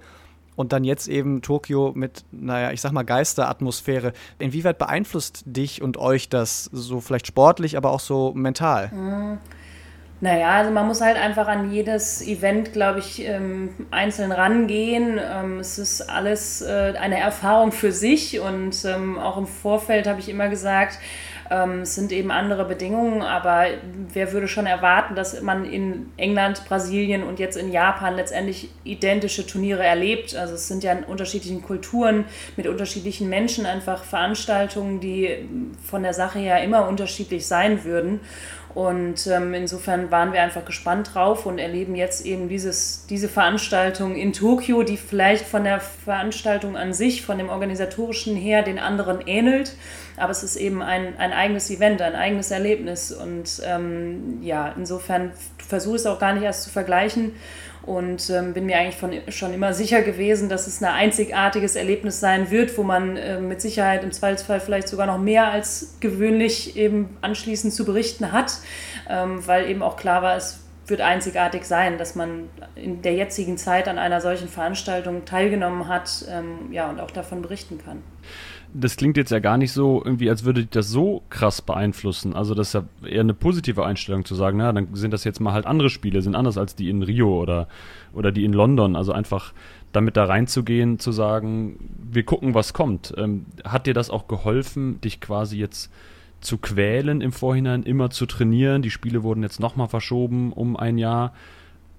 Und 0.55 0.73
dann 0.73 0.85
jetzt 0.85 1.07
eben 1.07 1.43
Tokio 1.43 1.93
mit, 1.95 2.25
naja, 2.33 2.73
ich 2.73 2.81
sag 2.81 2.93
mal 2.93 3.03
Geisteratmosphäre. 3.03 4.15
Inwieweit 4.39 4.79
beeinflusst 4.79 5.43
dich 5.45 5.83
und 5.83 5.99
euch 5.99 6.31
das 6.31 6.65
so 6.73 7.03
vielleicht 7.03 7.27
sportlich, 7.27 7.77
aber 7.77 7.91
auch 7.91 8.01
so 8.01 8.33
mental? 8.33 8.91
Mhm. 8.91 9.39
Naja, 10.21 10.53
also 10.53 10.71
man 10.71 10.87
muss 10.87 11.03
halt 11.03 11.19
einfach 11.19 11.47
an 11.47 11.71
jedes 11.71 12.27
Event, 12.27 12.73
glaube 12.73 13.01
ich, 13.01 13.23
ähm, 13.23 13.75
einzeln 13.91 14.33
rangehen. 14.33 15.21
Ähm, 15.23 15.59
es 15.59 15.79
ist 15.79 16.09
alles 16.09 16.63
äh, 16.63 16.95
eine 16.99 17.21
Erfahrung 17.21 17.71
für 17.71 17.93
sich 17.93 18.41
und 18.41 18.83
ähm, 18.87 19.19
auch 19.19 19.37
im 19.37 19.47
Vorfeld 19.47 20.07
habe 20.07 20.21
ich 20.21 20.31
immer 20.31 20.49
gesagt, 20.49 20.99
ähm, 21.51 21.83
es 21.83 21.95
sind 21.95 22.13
eben 22.13 22.31
andere 22.31 22.65
Bedingungen, 22.65 23.21
aber 23.21 23.67
wer 24.13 24.33
würde 24.33 24.49
schon 24.49 24.67
erwarten, 24.67 25.15
dass 25.15 25.41
man 25.43 25.65
in 25.65 26.11
England, 26.17 26.65
Brasilien 26.67 27.23
und 27.23 27.39
jetzt 27.39 27.57
in 27.57 27.71
Japan 27.71 28.17
letztendlich 28.17 28.71
identische 28.85 29.47
Turniere 29.47 29.85
erlebt? 29.85 30.35
Also 30.35 30.55
es 30.55 30.67
sind 30.67 30.83
ja 30.83 30.93
in 30.93 31.05
unterschiedlichen 31.05 31.63
Kulturen 31.63 32.25
mit 32.57 32.67
unterschiedlichen 32.67 33.29
Menschen 33.29 33.67
einfach 33.67 34.03
Veranstaltungen, 34.03 35.01
die 35.01 35.47
von 35.85 36.03
der 36.03 36.15
Sache 36.15 36.39
her 36.39 36.63
immer 36.65 36.89
unterschiedlich 36.89 37.47
sein 37.47 37.85
würden. 37.85 38.21
Und 38.77 39.27
ähm, 39.29 39.55
insofern 39.55 40.11
waren 40.11 40.35
wir 40.35 40.43
einfach 40.43 40.67
gespannt 40.67 41.15
drauf 41.15 41.47
und 41.47 41.59
erleben 41.59 41.95
jetzt 41.95 42.27
eben 42.27 42.51
dieses, 42.51 43.07
diese 43.09 43.27
Veranstaltung 43.27 44.15
in 44.15 44.35
Tokio, 44.35 44.83
die 44.83 44.99
vielleicht 44.99 45.47
von 45.47 45.65
der 45.65 45.81
Veranstaltung 45.81 46.77
an 46.77 46.93
sich, 46.93 47.25
von 47.25 47.39
dem 47.39 47.49
organisatorischen 47.49 48.37
her 48.37 48.63
den 48.63 48.79
anderen 48.79 49.27
ähnelt. 49.27 49.77
Aber 50.19 50.31
es 50.31 50.43
ist 50.43 50.57
eben 50.57 50.83
ein, 50.83 51.17
ein 51.17 51.33
eigenes 51.33 51.71
Event, 51.71 52.03
ein 52.03 52.15
eigenes 52.15 52.51
Erlebnis. 52.51 53.13
Und 53.13 53.63
ähm, 53.65 54.43
ja, 54.43 54.75
insofern 54.77 55.33
versuche 55.67 55.97
ich 55.97 56.03
es 56.03 56.07
auch 56.07 56.19
gar 56.19 56.35
nicht 56.35 56.43
erst 56.43 56.65
zu 56.65 56.69
vergleichen 56.69 57.33
und 57.87 58.29
ähm, 58.31 58.53
bin 58.53 58.67
mir 58.67 58.79
eigentlich 58.79 58.97
von, 58.97 59.13
schon 59.29 59.55
immer 59.55 59.73
sicher 59.73 60.03
gewesen, 60.03 60.49
dass 60.49 60.67
es 60.67 60.83
ein 60.83 60.93
einzigartiges 60.93 61.77
Erlebnis 61.77 62.21
sein 62.21 62.51
wird, 62.51 62.77
wo 62.77 62.83
man 62.83 63.17
äh, 63.17 63.41
mit 63.41 63.61
Sicherheit 63.61 64.03
im 64.03 64.13
Zweifelsfall 64.13 64.61
vielleicht 64.61 64.89
sogar 64.89 65.07
noch 65.07 65.19
mehr 65.19 65.51
als 65.51 65.97
gewöhnlich 66.01 66.77
eben 66.77 67.17
anschließend 67.21 67.73
zu 67.73 67.85
berichten 67.85 68.33
hat, 68.33 68.59
ähm, 69.09 69.47
weil 69.47 69.71
eben 69.71 69.83
auch 69.83 69.97
klar 69.97 70.23
war, 70.23 70.37
es 70.37 70.61
wird 70.89 71.01
einzigartig 71.01 71.65
sein, 71.65 71.99
dass 71.99 72.15
man 72.15 72.49
in 72.75 73.03
der 73.03 73.15
jetzigen 73.15 73.57
Zeit 73.57 73.89
an 73.89 73.99
einer 73.99 74.21
solchen 74.21 74.49
Veranstaltung 74.49 75.25
teilgenommen 75.25 75.89
hat 75.89 76.25
ähm, 76.29 76.73
ja, 76.73 76.89
und 76.91 77.01
auch 77.01 77.11
davon 77.11 77.43
berichten 77.43 77.79
kann 77.85 78.03
das 78.79 78.97
klingt 78.97 79.17
jetzt 79.17 79.31
ja 79.31 79.39
gar 79.39 79.57
nicht 79.57 79.73
so 79.73 80.03
irgendwie, 80.05 80.29
als 80.29 80.45
würde 80.45 80.67
das 80.67 80.89
so 80.89 81.23
krass 81.31 81.63
beeinflussen. 81.63 82.35
Also 82.35 82.55
das 82.55 82.69
ist 82.69 82.75
ja 82.75 82.85
eher 83.09 83.21
eine 83.21 83.35
positive 83.35 83.85
Einstellung 83.85 84.25
zu 84.25 84.35
sagen, 84.35 84.59
na, 84.59 84.73
dann 84.73 84.95
sind 84.95 85.13
das 85.13 85.25
jetzt 85.25 85.41
mal 85.41 85.53
halt 85.53 85.67
andere 85.67 85.91
Spiele, 85.91 86.23
sind 86.23 86.35
anders 86.35 86.59
als 86.59 86.75
die 86.75 86.91
in 86.91 87.03
Rio 87.03 87.41
oder, 87.41 87.69
oder 88.13 88.33
die 88.33 88.45
in 88.45 88.53
London. 88.53 88.97
Also 88.97 89.13
einfach 89.13 89.53
damit 89.93 90.17
da 90.17 90.25
reinzugehen, 90.25 90.99
zu 90.99 91.13
sagen, 91.13 91.91
wir 92.11 92.25
gucken, 92.25 92.55
was 92.55 92.73
kommt. 92.73 93.15
Ähm, 93.17 93.47
hat 93.65 93.87
dir 93.87 93.95
das 93.95 94.11
auch 94.11 94.29
geholfen, 94.29 95.01
dich 95.01 95.21
quasi 95.21 95.59
jetzt 95.59 95.91
zu 96.41 96.59
quälen 96.59 97.21
im 97.21 97.33
Vorhinein, 97.33 97.83
immer 97.83 98.11
zu 98.11 98.27
trainieren? 98.27 98.83
Die 98.83 98.91
Spiele 98.91 99.23
wurden 99.23 99.43
jetzt 99.43 99.59
nochmal 99.59 99.89
verschoben 99.89 100.53
um 100.53 100.77
ein 100.77 100.99
Jahr 100.99 101.33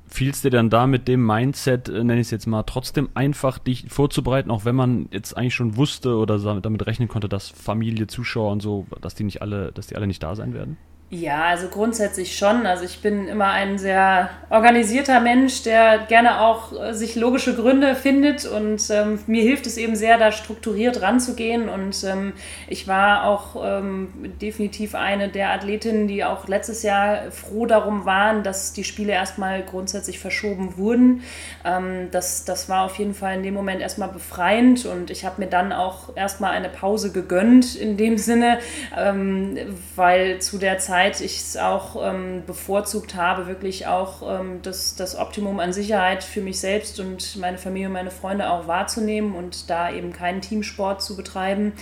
fiel 0.08 0.30
es 0.30 0.42
dir 0.42 0.50
dann 0.50 0.70
da 0.70 0.88
mit 0.88 1.08
dem 1.08 1.26
Mindset, 1.26 1.90
äh, 1.90 2.04
nenne 2.04 2.16
ich 2.16 2.28
es 2.28 2.32
jetzt 2.32 2.48
mal, 2.48 2.64
trotzdem 2.64 3.10
einfach 3.14 3.60
dich 3.60 3.86
vorzubereiten, 3.90 4.52
auch 4.52 4.66
wenn 4.66 4.76
man 4.76 5.10
jetzt 5.12 5.36
eigentlich 5.36 5.56
schon 5.56 5.76
wusste 5.76 6.16
oder 6.16 6.40
damit 6.62 6.86
rechnen 6.88 7.08
konnte, 7.08 7.30
dass 7.30 7.50
Familie, 7.50 8.08
Zuschauer 8.08 8.52
und 8.52 8.62
so, 8.62 8.88
dass 9.02 9.16
die 9.16 9.24
nicht 9.24 9.42
alle, 9.42 9.72
dass 9.74 9.88
die 9.88 9.96
alle 9.96 10.08
nicht 10.08 10.24
da 10.24 10.36
sein 10.36 10.54
werden? 10.54 10.78
Ja, 11.10 11.46
also 11.46 11.70
grundsätzlich 11.70 12.38
schon. 12.38 12.66
Also 12.66 12.84
ich 12.84 13.02
bin 13.02 13.30
immer 13.30 13.48
ein 13.52 13.78
sehr 13.78 14.30
organisierter 14.50 15.22
Mensch, 15.22 15.64
der 15.64 16.00
gerne 16.00 16.42
auch 16.42 16.74
äh, 16.74 16.94
sich 16.94 17.16
logische 17.16 17.56
Gründe 17.56 17.96
findet 17.96 18.46
und 18.46 18.82
ähm, 18.90 19.18
mir 19.26 19.42
hilft 19.42 19.68
es 19.68 19.78
eben 19.78 19.96
sehr, 19.96 20.18
da 20.18 20.34
strukturiert 20.34 21.02
ranzugehen. 21.02 21.70
Und 21.70 22.04
ähm, 22.04 22.34
ich 22.68 22.90
war 22.90 23.24
auch 23.24 23.56
ähm, 23.64 24.10
definitiv 24.42 24.96
eine 24.96 25.30
der 25.30 25.54
Athletinnen, 25.54 26.10
die 26.10 26.26
auch 26.26 26.50
letztes 26.50 26.84
Jahr 26.84 27.32
froh 27.32 27.66
darum 27.66 28.04
waren, 28.04 28.44
dass 28.44 28.74
die 28.74 28.84
Spiele 28.84 29.14
erstmal 29.14 29.64
grundsätzlich 29.64 30.20
verschoben 30.20 30.76
wurden. 30.76 31.24
Ähm, 31.64 32.10
das, 32.12 32.44
das 32.44 32.68
war 32.68 32.84
auf 32.84 32.98
jeden 33.00 33.14
Fall 33.14 33.36
in 33.36 33.44
dem 33.44 33.54
Moment 33.54 33.80
erstmal 33.80 34.10
befreiend 34.10 34.86
und 34.86 35.10
ich 35.10 35.24
habe 35.24 35.40
mir 35.40 35.48
dann 35.48 35.72
auch 35.72 36.18
erstmal 36.18 36.52
eine 36.52 36.68
Pause 36.68 37.14
gegönnt 37.14 37.76
in 37.76 37.96
dem 37.96 38.18
Sinne, 38.18 38.60
ähm, 38.98 39.58
weil 39.96 40.40
zu 40.40 40.58
der 40.58 40.80
Zeit 40.80 40.97
Zeit 40.98 41.22
ich 41.22 41.38
es 41.38 41.58
auch 41.58 41.96
ähm, 42.04 42.42
bevorzugt 42.48 43.13
habe, 43.13 43.46
wirklich 43.46 43.86
auch 43.86 44.39
ähm, 44.39 44.63
das, 44.63 44.96
das 44.96 45.16
Optimum 45.16 45.60
an 45.60 45.72
Sicherheit 45.72 46.24
für 46.24 46.42
mich 46.42 46.60
selbst 46.60 47.00
und 47.00 47.36
meine 47.36 47.60
Familie 47.60 47.88
und 47.88 47.94
meine 47.94 48.10
Freunde 48.10 48.50
auch 48.50 48.68
wahrzunehmen 48.68 49.36
und 49.36 49.70
da 49.70 49.92
eben 49.92 50.12
keinen 50.12 50.42
Teamsport 50.42 51.04
zu 51.04 51.16
betreiben. 51.16 51.74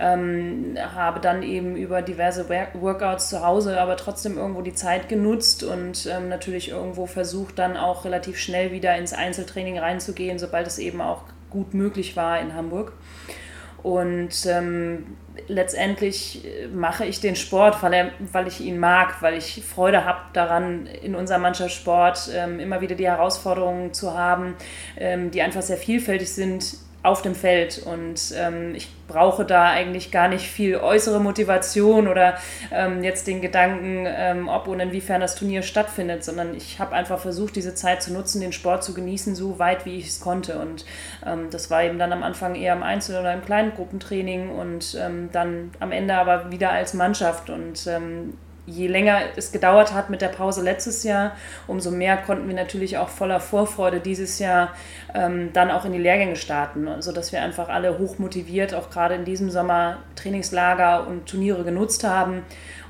Ähm, 0.00 0.76
habe 0.96 1.20
dann 1.20 1.44
eben 1.44 1.76
über 1.76 2.02
diverse 2.02 2.48
Workouts 2.48 3.28
zu 3.28 3.46
Hause 3.46 3.80
aber 3.80 3.96
trotzdem 3.96 4.36
irgendwo 4.36 4.62
die 4.62 4.74
Zeit 4.74 5.08
genutzt 5.08 5.62
und 5.62 6.06
ähm, 6.06 6.28
natürlich 6.28 6.70
irgendwo 6.70 7.06
versucht 7.06 7.60
dann 7.60 7.76
auch 7.76 8.04
relativ 8.04 8.36
schnell 8.36 8.72
wieder 8.72 8.96
ins 8.96 9.12
Einzeltraining 9.12 9.78
reinzugehen, 9.78 10.40
sobald 10.40 10.66
es 10.66 10.78
eben 10.78 11.00
auch 11.00 11.22
gut 11.50 11.72
möglich 11.72 12.16
war 12.16 12.40
in 12.40 12.54
Hamburg. 12.54 12.94
Und 13.86 14.46
ähm, 14.46 15.16
letztendlich 15.46 16.44
äh, 16.44 16.66
mache 16.66 17.04
ich 17.04 17.20
den 17.20 17.36
Sport, 17.36 17.84
weil, 17.84 17.92
er, 17.92 18.10
weil 18.32 18.48
ich 18.48 18.60
ihn 18.60 18.80
mag, 18.80 19.22
weil 19.22 19.34
ich 19.34 19.62
Freude 19.64 20.04
habe 20.04 20.18
daran, 20.32 20.86
in 20.86 21.14
unserem 21.14 21.42
Mannschaftssport 21.42 22.30
ähm, 22.34 22.58
immer 22.58 22.80
wieder 22.80 22.96
die 22.96 23.06
Herausforderungen 23.06 23.94
zu 23.94 24.18
haben, 24.18 24.56
ähm, 24.96 25.30
die 25.30 25.40
einfach 25.40 25.62
sehr 25.62 25.76
vielfältig 25.76 26.32
sind, 26.32 26.78
auf 27.06 27.22
dem 27.22 27.34
Feld. 27.34 27.82
Und 27.84 28.34
ähm, 28.36 28.74
ich 28.74 28.88
brauche 29.06 29.44
da 29.44 29.70
eigentlich 29.70 30.10
gar 30.10 30.28
nicht 30.28 30.48
viel 30.48 30.76
äußere 30.76 31.20
Motivation 31.20 32.08
oder 32.08 32.36
ähm, 32.72 33.04
jetzt 33.04 33.26
den 33.26 33.40
Gedanken, 33.40 34.04
ähm, 34.06 34.48
ob 34.48 34.66
und 34.66 34.80
inwiefern 34.80 35.20
das 35.20 35.36
Turnier 35.36 35.62
stattfindet, 35.62 36.24
sondern 36.24 36.54
ich 36.54 36.80
habe 36.80 36.94
einfach 36.94 37.20
versucht, 37.20 37.56
diese 37.56 37.74
Zeit 37.74 38.02
zu 38.02 38.12
nutzen, 38.12 38.40
den 38.40 38.52
Sport 38.52 38.82
zu 38.82 38.94
genießen, 38.94 39.36
so 39.36 39.58
weit 39.58 39.86
wie 39.86 39.98
ich 39.98 40.08
es 40.08 40.20
konnte. 40.20 40.58
Und 40.58 40.84
ähm, 41.24 41.48
das 41.50 41.70
war 41.70 41.84
eben 41.84 41.98
dann 41.98 42.12
am 42.12 42.22
Anfang 42.22 42.54
eher 42.54 42.74
im 42.74 42.82
Einzel- 42.82 43.20
oder 43.20 43.32
im 43.32 43.44
kleinen 43.44 43.72
Gruppentraining 43.74 44.50
und 44.50 44.98
ähm, 45.00 45.28
dann 45.32 45.70
am 45.80 45.92
Ende 45.92 46.14
aber 46.14 46.50
wieder 46.50 46.70
als 46.70 46.94
Mannschaft. 46.94 47.50
Und 47.50 47.86
ähm, 47.86 48.34
je 48.66 48.88
länger 48.88 49.20
es 49.36 49.52
gedauert 49.52 49.94
hat 49.94 50.10
mit 50.10 50.20
der 50.20 50.28
Pause 50.28 50.62
letztes 50.62 51.04
Jahr, 51.04 51.32
umso 51.66 51.90
mehr 51.90 52.16
konnten 52.16 52.48
wir 52.48 52.54
natürlich 52.54 52.98
auch 52.98 53.08
voller 53.08 53.40
Vorfreude 53.40 54.00
dieses 54.00 54.38
Jahr 54.38 54.72
ähm, 55.14 55.52
dann 55.52 55.70
auch 55.70 55.84
in 55.84 55.92
die 55.92 55.98
Lehrgänge 55.98 56.36
starten, 56.36 56.88
sodass 57.00 57.32
wir 57.32 57.42
einfach 57.42 57.68
alle 57.68 57.98
hoch 57.98 58.18
motiviert 58.18 58.74
auch 58.74 58.90
gerade 58.90 59.14
in 59.14 59.24
diesem 59.24 59.50
Sommer 59.50 59.98
Trainingslager 60.16 61.06
und 61.06 61.26
Turniere 61.26 61.64
genutzt 61.64 62.04
haben 62.04 62.42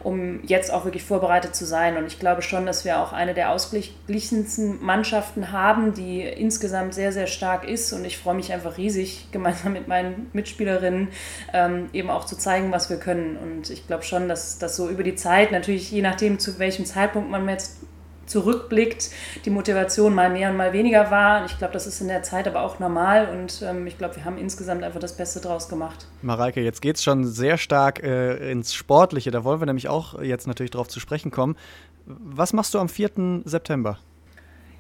um 0.07 0.39
jetzt 0.45 0.73
auch 0.73 0.85
wirklich 0.85 1.03
vorbereitet 1.03 1.57
zu 1.57 1.65
sein. 1.65 1.97
Und 1.97 2.07
ich 2.07 2.21
glaube 2.21 2.41
schon, 2.41 2.65
dass 2.65 2.85
wir 2.85 3.01
auch 3.01 3.13
eine 3.13 3.35
der 3.35 3.51
ausgeglichensten 3.51 4.81
Mannschaften 4.81 5.51
haben, 5.51 5.95
die 5.95 6.23
insgesamt 6.23 6.95
sehr, 6.95 7.11
sehr 7.11 7.27
stark 7.27 7.69
ist. 7.69 7.93
Und 7.93 8.05
ich 8.05 8.17
freue 8.17 8.37
mich 8.37 8.53
einfach 8.53 8.77
riesig, 8.77 9.27
gemeinsam 9.33 9.73
mit 9.73 9.89
meinen 9.89 10.31
Mitspielerinnen 10.33 11.09
ähm, 11.53 11.89
eben 11.93 12.09
auch 12.09 12.25
zu 12.25 12.39
zeigen, 12.39 12.71
was 12.71 12.89
wir 12.89 12.99
können. 12.99 13.37
Und 13.37 13.69
ich 13.69 13.89
glaube 13.89 14.05
schon, 14.05 14.29
dass 14.29 14.59
das 14.59 14.77
so 14.77 14.89
über 14.89 15.03
die 15.03 15.17
Zeit, 15.17 15.51
natürlich 15.51 15.91
je 15.91 16.03
nachdem, 16.03 16.39
zu 16.39 16.61
welchem 16.61 16.85
Zeitpunkt 16.85 17.29
man 17.29 17.49
jetzt 17.49 17.81
zurückblickt, 18.27 19.11
die 19.45 19.51
Motivation 19.51 20.15
mal 20.15 20.31
mehr 20.31 20.51
und 20.51 20.57
mal 20.57 20.73
weniger 20.73 21.11
war. 21.11 21.45
Ich 21.47 21.59
glaube, 21.59 21.73
das 21.73 21.87
ist 21.87 22.01
in 22.01 22.09
der 22.09 22.23
Zeit 22.23 22.47
aber 22.47 22.63
auch 22.63 22.79
normal 22.79 23.29
und 23.29 23.63
ähm, 23.63 23.87
ich 23.87 23.99
glaube, 23.99 24.17
wir 24.17 24.25
haben 24.25 24.39
insgesamt 24.39 24.83
einfach 24.83 25.01
das 25.01 25.17
Beste 25.17 25.41
draus 25.41 25.69
gemacht. 25.69 26.07
Mareike, 26.23 26.61
jetzt 26.61 26.83
geht 26.83 26.97
es 26.97 27.05
schon 27.05 27.25
sehr 27.25 27.59
stark 27.59 28.03
äh, 28.03 28.51
ins 28.51 28.75
Sportliche. 28.75 29.31
Da 29.31 29.45
wollen 29.45 29.61
wir 29.61 29.67
nämlich 29.67 29.89
auch 29.89 30.21
jetzt 30.21 30.47
natürlich 30.47 30.71
drauf 30.71 30.89
zu 30.89 31.01
sprechen 31.01 31.31
kommen. 31.31 31.57
Was 32.07 32.53
machst 32.53 32.75
du 32.75 32.79
am 32.79 32.89
4. 32.89 33.43
September? 33.45 33.99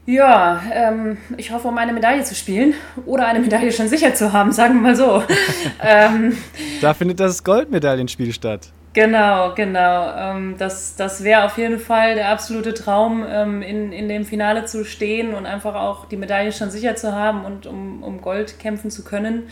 Ja, 0.06 0.62
ähm, 0.72 1.18
ich 1.36 1.50
hoffe, 1.50 1.66
um 1.66 1.76
eine 1.78 1.92
Medaille 1.92 2.22
zu 2.22 2.36
spielen 2.36 2.74
oder 3.06 3.26
eine 3.26 3.40
Medaille 3.40 3.72
schon 3.72 3.88
sicher 3.88 4.14
zu 4.14 4.32
haben, 4.32 4.52
sagen 4.52 4.74
wir 4.74 4.80
mal 4.82 4.96
so. 4.96 5.24
ähm, 5.82 6.36
da 6.80 6.94
findet 6.94 7.18
das 7.18 7.42
Goldmedaillenspiel 7.42 8.32
statt. 8.32 8.70
Genau, 8.96 9.52
genau. 9.54 10.10
Ähm, 10.16 10.54
das 10.56 10.96
das 10.96 11.22
wäre 11.22 11.44
auf 11.44 11.58
jeden 11.58 11.78
Fall 11.78 12.14
der 12.14 12.30
absolute 12.30 12.72
Traum, 12.72 13.26
ähm, 13.28 13.60
in, 13.60 13.92
in 13.92 14.08
dem 14.08 14.24
Finale 14.24 14.64
zu 14.64 14.86
stehen 14.86 15.34
und 15.34 15.44
einfach 15.44 15.74
auch 15.74 16.06
die 16.06 16.16
Medaille 16.16 16.50
schon 16.50 16.70
sicher 16.70 16.96
zu 16.96 17.12
haben 17.12 17.44
und 17.44 17.66
um, 17.66 18.02
um 18.02 18.22
Gold 18.22 18.58
kämpfen 18.58 18.90
zu 18.90 19.04
können. 19.04 19.50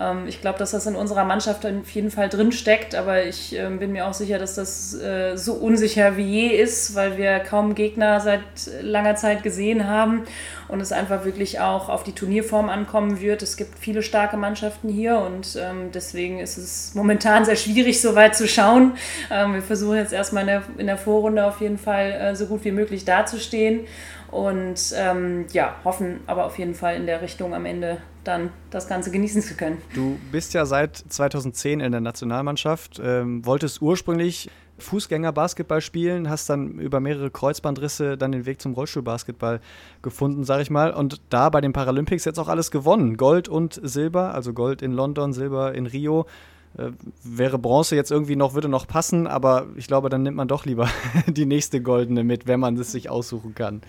Ähm, 0.00 0.24
ich 0.26 0.40
glaube, 0.40 0.58
dass 0.58 0.70
das 0.70 0.86
in 0.86 0.96
unserer 0.96 1.24
Mannschaft 1.24 1.66
auf 1.66 1.90
jeden 1.90 2.10
Fall 2.10 2.30
drin 2.30 2.52
steckt, 2.52 2.94
aber 2.94 3.24
ich 3.24 3.54
ähm, 3.54 3.78
bin 3.80 3.92
mir 3.92 4.06
auch 4.06 4.14
sicher, 4.14 4.38
dass 4.38 4.54
das 4.54 4.94
äh, 4.94 5.36
so 5.36 5.52
unsicher 5.52 6.16
wie 6.16 6.22
je 6.24 6.46
ist, 6.56 6.94
weil 6.94 7.18
wir 7.18 7.40
kaum 7.40 7.74
Gegner 7.74 8.20
seit 8.20 8.40
langer 8.80 9.16
Zeit 9.16 9.42
gesehen 9.42 9.86
haben 9.86 10.22
und 10.68 10.80
es 10.80 10.92
einfach 10.92 11.26
wirklich 11.26 11.60
auch 11.60 11.90
auf 11.90 12.02
die 12.02 12.12
Turnierform 12.12 12.70
ankommen 12.70 13.20
wird. 13.20 13.42
Es 13.42 13.58
gibt 13.58 13.78
viele 13.78 14.02
starke 14.02 14.38
Mannschaften 14.38 14.88
hier 14.88 15.18
und 15.18 15.58
ähm, 15.60 15.90
deswegen 15.92 16.40
ist 16.40 16.56
es 16.56 16.94
momentan 16.94 17.44
sehr 17.44 17.56
schwierig, 17.56 18.00
so 18.00 18.14
weit 18.14 18.34
zu 18.34 18.48
schauen. 18.48 18.85
Ähm, 19.30 19.54
wir 19.54 19.62
versuchen 19.62 19.96
jetzt 19.96 20.12
erstmal 20.12 20.42
in 20.42 20.48
der, 20.48 20.62
in 20.78 20.86
der 20.86 20.98
Vorrunde 20.98 21.44
auf 21.44 21.60
jeden 21.60 21.78
Fall 21.78 22.12
äh, 22.12 22.36
so 22.36 22.46
gut 22.46 22.64
wie 22.64 22.72
möglich 22.72 23.04
dazustehen 23.04 23.80
und 24.30 24.92
ähm, 24.96 25.46
ja, 25.52 25.76
hoffen 25.84 26.20
aber 26.26 26.46
auf 26.46 26.58
jeden 26.58 26.74
Fall 26.74 26.96
in 26.96 27.06
der 27.06 27.22
Richtung 27.22 27.54
am 27.54 27.64
Ende 27.64 27.98
dann 28.24 28.50
das 28.70 28.88
Ganze 28.88 29.10
genießen 29.10 29.40
zu 29.42 29.54
können. 29.54 29.78
Du 29.94 30.18
bist 30.32 30.52
ja 30.54 30.66
seit 30.66 30.96
2010 30.96 31.80
in 31.80 31.92
der 31.92 32.00
Nationalmannschaft, 32.00 33.00
ähm, 33.02 33.46
wolltest 33.46 33.80
ursprünglich 33.80 34.50
Fußgänger-Basketball 34.78 35.80
spielen, 35.80 36.28
hast 36.28 36.50
dann 36.50 36.78
über 36.78 37.00
mehrere 37.00 37.30
Kreuzbandrisse 37.30 38.18
dann 38.18 38.32
den 38.32 38.46
Weg 38.46 38.60
zum 38.60 38.74
Rollstuhlbasketball 38.74 39.60
gefunden, 40.02 40.44
sag 40.44 40.60
ich 40.60 40.70
mal. 40.70 40.92
Und 40.92 41.20
da 41.30 41.48
bei 41.48 41.60
den 41.60 41.72
Paralympics 41.72 42.24
jetzt 42.24 42.38
auch 42.38 42.48
alles 42.48 42.70
gewonnen. 42.70 43.16
Gold 43.16 43.48
und 43.48 43.80
Silber, 43.82 44.34
also 44.34 44.52
Gold 44.52 44.82
in 44.82 44.92
London, 44.92 45.32
Silber 45.32 45.74
in 45.74 45.86
Rio. 45.86 46.26
Äh, 46.78 46.90
wäre 47.22 47.58
Bronze 47.58 47.96
jetzt 47.96 48.10
irgendwie 48.10 48.36
noch, 48.36 48.54
würde 48.54 48.68
noch 48.68 48.86
passen, 48.86 49.26
aber 49.26 49.66
ich 49.76 49.86
glaube, 49.86 50.08
dann 50.08 50.22
nimmt 50.22 50.36
man 50.36 50.48
doch 50.48 50.66
lieber 50.66 50.88
die 51.26 51.46
nächste 51.46 51.80
goldene 51.80 52.24
mit, 52.24 52.46
wenn 52.46 52.60
man 52.60 52.76
es 52.76 52.92
sich 52.92 53.08
aussuchen 53.08 53.54
kann. 53.54 53.82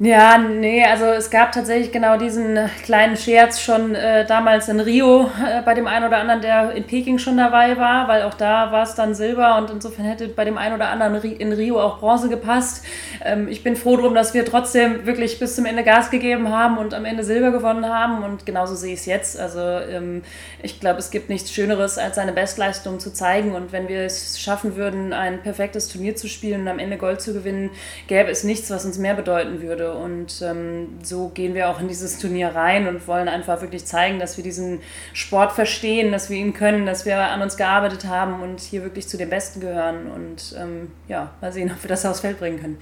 Ja, 0.00 0.38
nee, 0.38 0.84
also 0.84 1.06
es 1.06 1.28
gab 1.28 1.50
tatsächlich 1.50 1.90
genau 1.90 2.16
diesen 2.16 2.56
kleinen 2.84 3.16
Scherz 3.16 3.60
schon 3.60 3.96
äh, 3.96 4.24
damals 4.24 4.68
in 4.68 4.78
Rio 4.78 5.22
äh, 5.44 5.60
bei 5.62 5.74
dem 5.74 5.88
einen 5.88 6.06
oder 6.06 6.18
anderen, 6.18 6.40
der 6.40 6.70
in 6.70 6.84
Peking 6.84 7.18
schon 7.18 7.36
dabei 7.36 7.76
war, 7.78 8.06
weil 8.06 8.22
auch 8.22 8.34
da 8.34 8.70
war 8.70 8.84
es 8.84 8.94
dann 8.94 9.16
Silber 9.16 9.58
und 9.58 9.70
insofern 9.70 10.04
hätte 10.04 10.28
bei 10.28 10.44
dem 10.44 10.56
einen 10.56 10.76
oder 10.76 10.90
anderen 10.90 11.20
in 11.32 11.52
Rio 11.52 11.80
auch 11.82 11.98
Bronze 11.98 12.28
gepasst. 12.28 12.84
Ähm, 13.24 13.48
ich 13.48 13.64
bin 13.64 13.74
froh 13.74 13.96
drum, 13.96 14.14
dass 14.14 14.34
wir 14.34 14.44
trotzdem 14.44 15.04
wirklich 15.04 15.40
bis 15.40 15.56
zum 15.56 15.66
Ende 15.66 15.82
Gas 15.82 16.12
gegeben 16.12 16.48
haben 16.50 16.78
und 16.78 16.94
am 16.94 17.04
Ende 17.04 17.24
Silber 17.24 17.50
gewonnen 17.50 17.86
haben 17.86 18.22
und 18.22 18.46
genauso 18.46 18.76
sehe 18.76 18.94
ich 18.94 19.00
es 19.00 19.06
jetzt. 19.06 19.40
Also 19.40 19.58
ähm, 19.58 20.22
ich 20.62 20.78
glaube, 20.78 21.00
es 21.00 21.10
gibt 21.10 21.28
nichts 21.28 21.52
Schöneres, 21.52 21.98
als 21.98 22.14
seine 22.14 22.30
Bestleistung 22.32 23.00
zu 23.00 23.12
zeigen 23.12 23.56
und 23.56 23.72
wenn 23.72 23.88
wir 23.88 24.02
es 24.02 24.40
schaffen 24.40 24.76
würden, 24.76 25.12
ein 25.12 25.42
perfektes 25.42 25.88
Turnier 25.88 26.14
zu 26.14 26.28
spielen 26.28 26.60
und 26.60 26.68
am 26.68 26.78
Ende 26.78 26.98
Gold 26.98 27.20
zu 27.20 27.32
gewinnen, 27.32 27.70
gäbe 28.06 28.30
es 28.30 28.44
nichts, 28.44 28.70
was 28.70 28.84
uns 28.84 28.96
mehr 28.98 29.14
bedeuten 29.14 29.60
würde. 29.60 29.87
Und 29.92 30.42
ähm, 30.42 30.98
so 31.02 31.28
gehen 31.28 31.54
wir 31.54 31.68
auch 31.68 31.80
in 31.80 31.88
dieses 31.88 32.18
Turnier 32.18 32.54
rein 32.54 32.88
und 32.88 33.06
wollen 33.08 33.28
einfach 33.28 33.60
wirklich 33.60 33.84
zeigen, 33.84 34.18
dass 34.18 34.36
wir 34.36 34.44
diesen 34.44 34.80
Sport 35.12 35.52
verstehen, 35.52 36.12
dass 36.12 36.30
wir 36.30 36.36
ihn 36.36 36.54
können, 36.54 36.86
dass 36.86 37.06
wir 37.06 37.18
an 37.18 37.42
uns 37.42 37.56
gearbeitet 37.56 38.06
haben 38.06 38.42
und 38.42 38.60
hier 38.60 38.82
wirklich 38.82 39.08
zu 39.08 39.16
den 39.16 39.30
Besten 39.30 39.60
gehören. 39.60 40.10
Und 40.10 40.54
ähm, 40.58 40.90
ja, 41.08 41.32
mal 41.40 41.52
sehen, 41.52 41.70
ob 41.70 41.82
wir 41.82 41.88
das 41.88 42.04
aufs 42.06 42.20
Feld 42.20 42.38
bringen 42.38 42.60
können. 42.60 42.78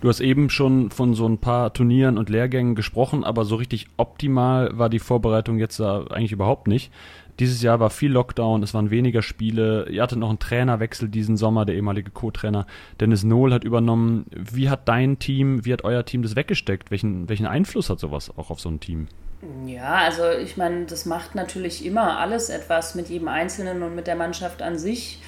Du 0.00 0.08
hast 0.08 0.20
eben 0.20 0.48
schon 0.48 0.90
von 0.90 1.12
so 1.12 1.28
ein 1.28 1.38
paar 1.38 1.74
Turnieren 1.74 2.16
und 2.16 2.30
Lehrgängen 2.30 2.74
gesprochen, 2.74 3.22
aber 3.22 3.44
so 3.44 3.56
richtig 3.56 3.86
optimal 3.98 4.70
war 4.78 4.88
die 4.88 4.98
Vorbereitung 4.98 5.58
jetzt 5.58 5.78
da 5.78 6.04
eigentlich 6.04 6.32
überhaupt 6.32 6.68
nicht. 6.68 6.90
Dieses 7.40 7.62
Jahr 7.62 7.80
war 7.80 7.88
viel 7.88 8.12
Lockdown, 8.12 8.62
es 8.62 8.74
waren 8.74 8.90
weniger 8.90 9.22
Spiele. 9.22 9.88
Ihr 9.88 10.02
hattet 10.02 10.18
noch 10.18 10.28
einen 10.28 10.38
Trainerwechsel 10.38 11.08
diesen 11.08 11.38
Sommer, 11.38 11.64
der 11.64 11.74
ehemalige 11.74 12.10
Co-Trainer 12.10 12.66
Dennis 13.00 13.24
Nohl 13.24 13.54
hat 13.54 13.64
übernommen. 13.64 14.26
Wie 14.30 14.68
hat 14.68 14.86
dein 14.86 15.18
Team, 15.18 15.64
wie 15.64 15.72
hat 15.72 15.82
euer 15.82 16.04
Team 16.04 16.22
das 16.22 16.36
weggesteckt? 16.36 16.90
Welchen, 16.90 17.30
welchen 17.30 17.46
Einfluss 17.46 17.88
hat 17.88 17.98
sowas 17.98 18.30
auch 18.36 18.50
auf 18.50 18.60
so 18.60 18.68
ein 18.68 18.78
Team? 18.78 19.08
Ja, 19.66 19.94
also 19.94 20.30
ich 20.30 20.58
meine, 20.58 20.84
das 20.84 21.06
macht 21.06 21.34
natürlich 21.34 21.86
immer 21.86 22.18
alles 22.18 22.50
etwas 22.50 22.94
mit 22.94 23.08
jedem 23.08 23.28
Einzelnen 23.28 23.82
und 23.82 23.94
mit 23.94 24.06
der 24.06 24.16
Mannschaft 24.16 24.60
an 24.60 24.78
sich. 24.78 25.18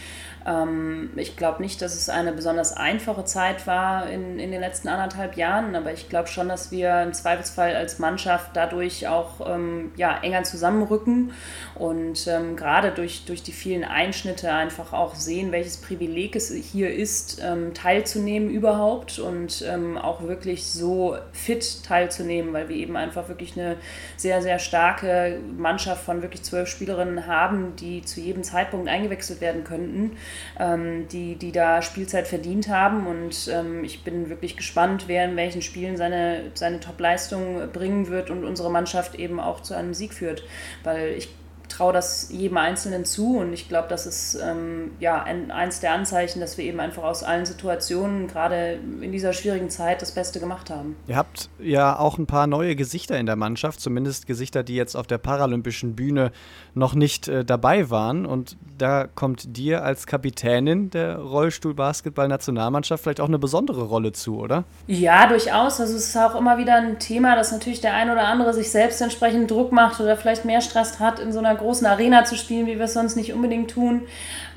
Ähm, 0.47 1.11
ich 1.17 1.37
glaube 1.37 1.63
nicht, 1.63 1.81
dass 1.83 1.95
es 1.95 2.09
eine 2.09 2.33
besonders 2.33 2.77
einfache 2.77 3.25
Zeit 3.25 3.67
war 3.67 4.09
in, 4.09 4.39
in 4.39 4.51
den 4.51 4.61
letzten 4.61 4.89
anderthalb 4.89 5.37
Jahren, 5.37 5.77
aber 5.77 5.93
ich 5.93 6.09
glaube 6.09 6.29
schon, 6.29 6.49
dass 6.49 6.71
wir 6.71 7.03
im 7.03 7.13
Zweifelsfall 7.13 7.77
als 7.77 7.99
Mannschaft 7.99 8.51
dadurch 8.55 9.09
auch 9.09 9.47
ähm, 9.47 9.93
ja, 9.97 10.19
enger 10.23 10.43
zusammenrücken 10.43 11.33
und 11.75 12.27
ähm, 12.27 12.57
gerade 12.57 12.91
durch, 12.91 13.25
durch 13.25 13.43
die 13.43 13.53
vielen 13.53 13.85
Einschnitte 13.85 14.53
einfach 14.53 14.93
auch 14.93 15.15
sehen, 15.15 15.53
welches 15.53 15.77
Privileg 15.77 16.35
es 16.37 16.53
hier 16.53 16.93
ist, 16.93 17.41
ähm, 17.43 17.75
teilzunehmen 17.75 18.51
überhaupt 18.51 19.19
und 19.19 19.65
ähm, 19.69 19.97
auch 19.97 20.23
wirklich 20.23 20.67
so 20.67 21.17
fit 21.33 21.85
teilzunehmen, 21.85 22.53
weil 22.53 22.69
wir 22.69 22.77
eben 22.77 22.97
einfach 22.97 23.29
wirklich 23.29 23.59
eine 23.59 23.77
sehr, 24.17 24.43
sehr 24.43 24.59
starke 24.59 25.39
Mannschaft 25.57 26.05
von 26.05 26.23
wirklich 26.23 26.43
zwölf 26.43 26.69
Spielerinnen 26.69 27.27
haben, 27.27 27.77
die 27.77 28.03
zu 28.03 28.21
jedem 28.21 28.43
Zeitpunkt 28.43 28.89
eingewechselt 28.89 29.41
werden 29.41 29.65
könnten 29.65 30.17
ähm, 30.59 31.09
die, 31.09 31.37
die 31.37 31.53
da 31.53 31.83
Spielzeit 31.83 32.27
verdient 32.27 32.69
haben. 32.69 33.07
Und 33.07 33.49
ähm, 33.53 33.85
ich 33.85 34.05
bin 34.05 34.29
wirklich 34.29 34.57
gespannt, 34.57 35.05
wer 35.07 35.25
in 35.25 35.37
welchen 35.37 35.63
Spielen 35.63 35.97
seine, 35.97 36.51
seine 36.55 36.81
Top-Leistung 36.81 37.71
bringen 37.73 38.09
wird 38.09 38.31
und 38.31 38.45
unsere 38.45 38.71
Mannschaft 38.71 39.15
eben 39.15 39.41
auch 39.41 39.61
zu 39.61 39.75
einem 39.75 39.95
Sieg 39.95 40.15
führt. 40.15 40.45
Weil 40.83 41.15
ich 41.17 41.29
traue 41.73 41.93
das 41.93 42.29
jedem 42.31 42.57
Einzelnen 42.57 43.05
zu 43.05 43.39
und 43.39 43.53
ich 43.53 43.69
glaube, 43.69 43.89
das 43.89 44.07
ist 44.07 44.39
ähm, 44.43 44.93
ja 45.01 45.23
ein, 45.23 45.51
eins 45.51 45.81
der 45.81 45.93
Anzeichen, 45.93 46.41
dass 46.41 46.59
wir 46.59 46.65
eben 46.65 46.81
einfach 46.81 47.03
aus 47.03 47.23
allen 47.23 47.47
Situationen, 47.47 48.29
gerade 48.29 48.79
in 49.01 49.13
dieser 49.13 49.33
schwierigen 49.33 49.71
Zeit, 49.71 50.03
das 50.03 50.13
Beste 50.13 50.41
gemacht 50.41 50.71
haben. 50.71 50.97
Ihr 51.07 51.17
habt 51.17 51.49
ja 51.59 51.99
auch 51.99 52.19
ein 52.19 52.27
paar 52.27 52.47
neue 52.47 52.77
Gesichter 52.77 53.19
in 53.19 53.27
der 53.27 53.37
Mannschaft, 53.37 53.81
zumindest 53.81 54.27
Gesichter, 54.27 54.63
die 54.63 54.77
jetzt 54.77 54.97
auf 54.97 55.07
der 55.07 55.19
paralympischen 55.19 55.97
Bühne 55.97 56.33
noch 56.75 56.95
nicht 56.95 57.29
äh, 57.29 57.45
dabei 57.45 57.91
waren. 57.91 58.27
Und 58.27 58.57
da 58.79 59.07
kommt 59.07 59.57
dir 59.57 59.85
als 59.85 60.07
Kapitänin 60.07 60.91
der 60.91 61.19
Rollstuhl-Basketball-Nationalmannschaft 61.19 63.03
vielleicht 63.03 63.21
auch 63.21 63.29
eine 63.29 63.39
besondere 63.39 63.83
Rolle 63.83 64.13
zu, 64.13 64.39
oder? 64.39 64.65
Ja, 64.87 65.27
durchaus. 65.27 65.81
Also 65.81 65.95
es 65.95 66.09
ist 66.09 66.17
auch 66.17 66.35
immer 66.35 66.59
wieder 66.59 66.77
ein 66.77 66.99
Thema, 66.99 67.37
dass 67.37 67.53
natürlich 67.53 67.81
der 67.81 67.95
ein 67.95 68.11
oder 68.11 68.27
andere 68.27 68.55
sich 68.55 68.71
selbst 68.71 69.01
entsprechend 69.01 69.51
Druck 69.51 69.73
macht 69.73 70.01
oder 70.01 70.17
vielleicht 70.17 70.45
mehr 70.45 70.61
Stress 70.61 71.01
hat 71.01 71.19
in 71.19 71.33
so 71.33 71.39
einer 71.39 71.55
großen 71.63 71.87
Arena 71.87 72.25
zu 72.25 72.37
spielen, 72.37 72.67
wie 72.67 72.79
wir 72.79 72.85
es 72.85 72.93
sonst 72.93 73.17
nicht 73.17 73.33
unbedingt 73.33 73.71
tun. 73.71 74.03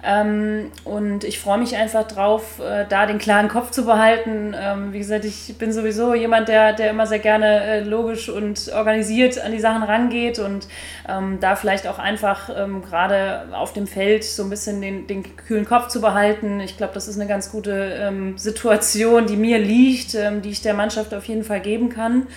Ähm, 0.06 0.72
und 0.84 1.24
ich 1.24 1.40
freue 1.40 1.58
mich 1.58 1.76
einfach 1.76 2.08
drauf, 2.08 2.60
äh, 2.60 2.86
da 2.88 3.08
den 3.08 3.18
klaren 3.18 3.48
Kopf 3.48 3.72
zu 3.72 3.86
behalten. 3.86 4.56
Ähm, 4.56 4.94
wie 4.94 5.00
gesagt, 5.00 5.26
ich 5.26 5.56
bin 5.58 5.72
sowieso 5.72 6.14
jemand, 6.14 6.48
der, 6.48 6.74
der 6.74 6.92
immer 6.92 7.08
sehr 7.08 7.20
gerne 7.20 7.64
äh, 7.64 7.80
logisch 7.80 8.30
und 8.30 8.72
organisiert 8.74 9.44
an 9.44 9.52
die 9.52 9.60
Sachen 9.60 9.82
rangeht 9.82 10.38
und 10.38 10.68
ähm, 11.10 11.40
da 11.40 11.56
vielleicht 11.56 11.88
auch 11.88 11.98
einfach 11.98 12.50
ähm, 12.56 12.84
gerade 12.84 13.48
auf 13.54 13.74
dem 13.74 13.88
Feld 13.88 14.24
so 14.24 14.44
ein 14.44 14.50
bisschen 14.52 14.80
den, 14.80 15.08
den 15.08 15.36
kühlen 15.38 15.66
Kopf 15.66 15.88
zu 15.88 16.02
behalten. 16.02 16.60
Ich 16.60 16.78
glaube, 16.78 16.94
das 16.94 17.08
ist 17.08 17.20
eine 17.20 17.28
ganz 17.28 17.52
gute 17.52 17.98
ähm, 18.00 18.38
Situation, 18.38 19.26
die 19.26 19.38
mir 19.38 19.58
liegt, 19.58 20.14
ähm, 20.14 20.44
die 20.44 20.52
ich 20.52 20.62
der 20.62 20.76
Mannschaft 20.76 21.16
auf 21.16 21.26
jeden 21.26 21.44
Fall 21.44 21.62
geben 21.62 21.90
kann. 21.90 22.28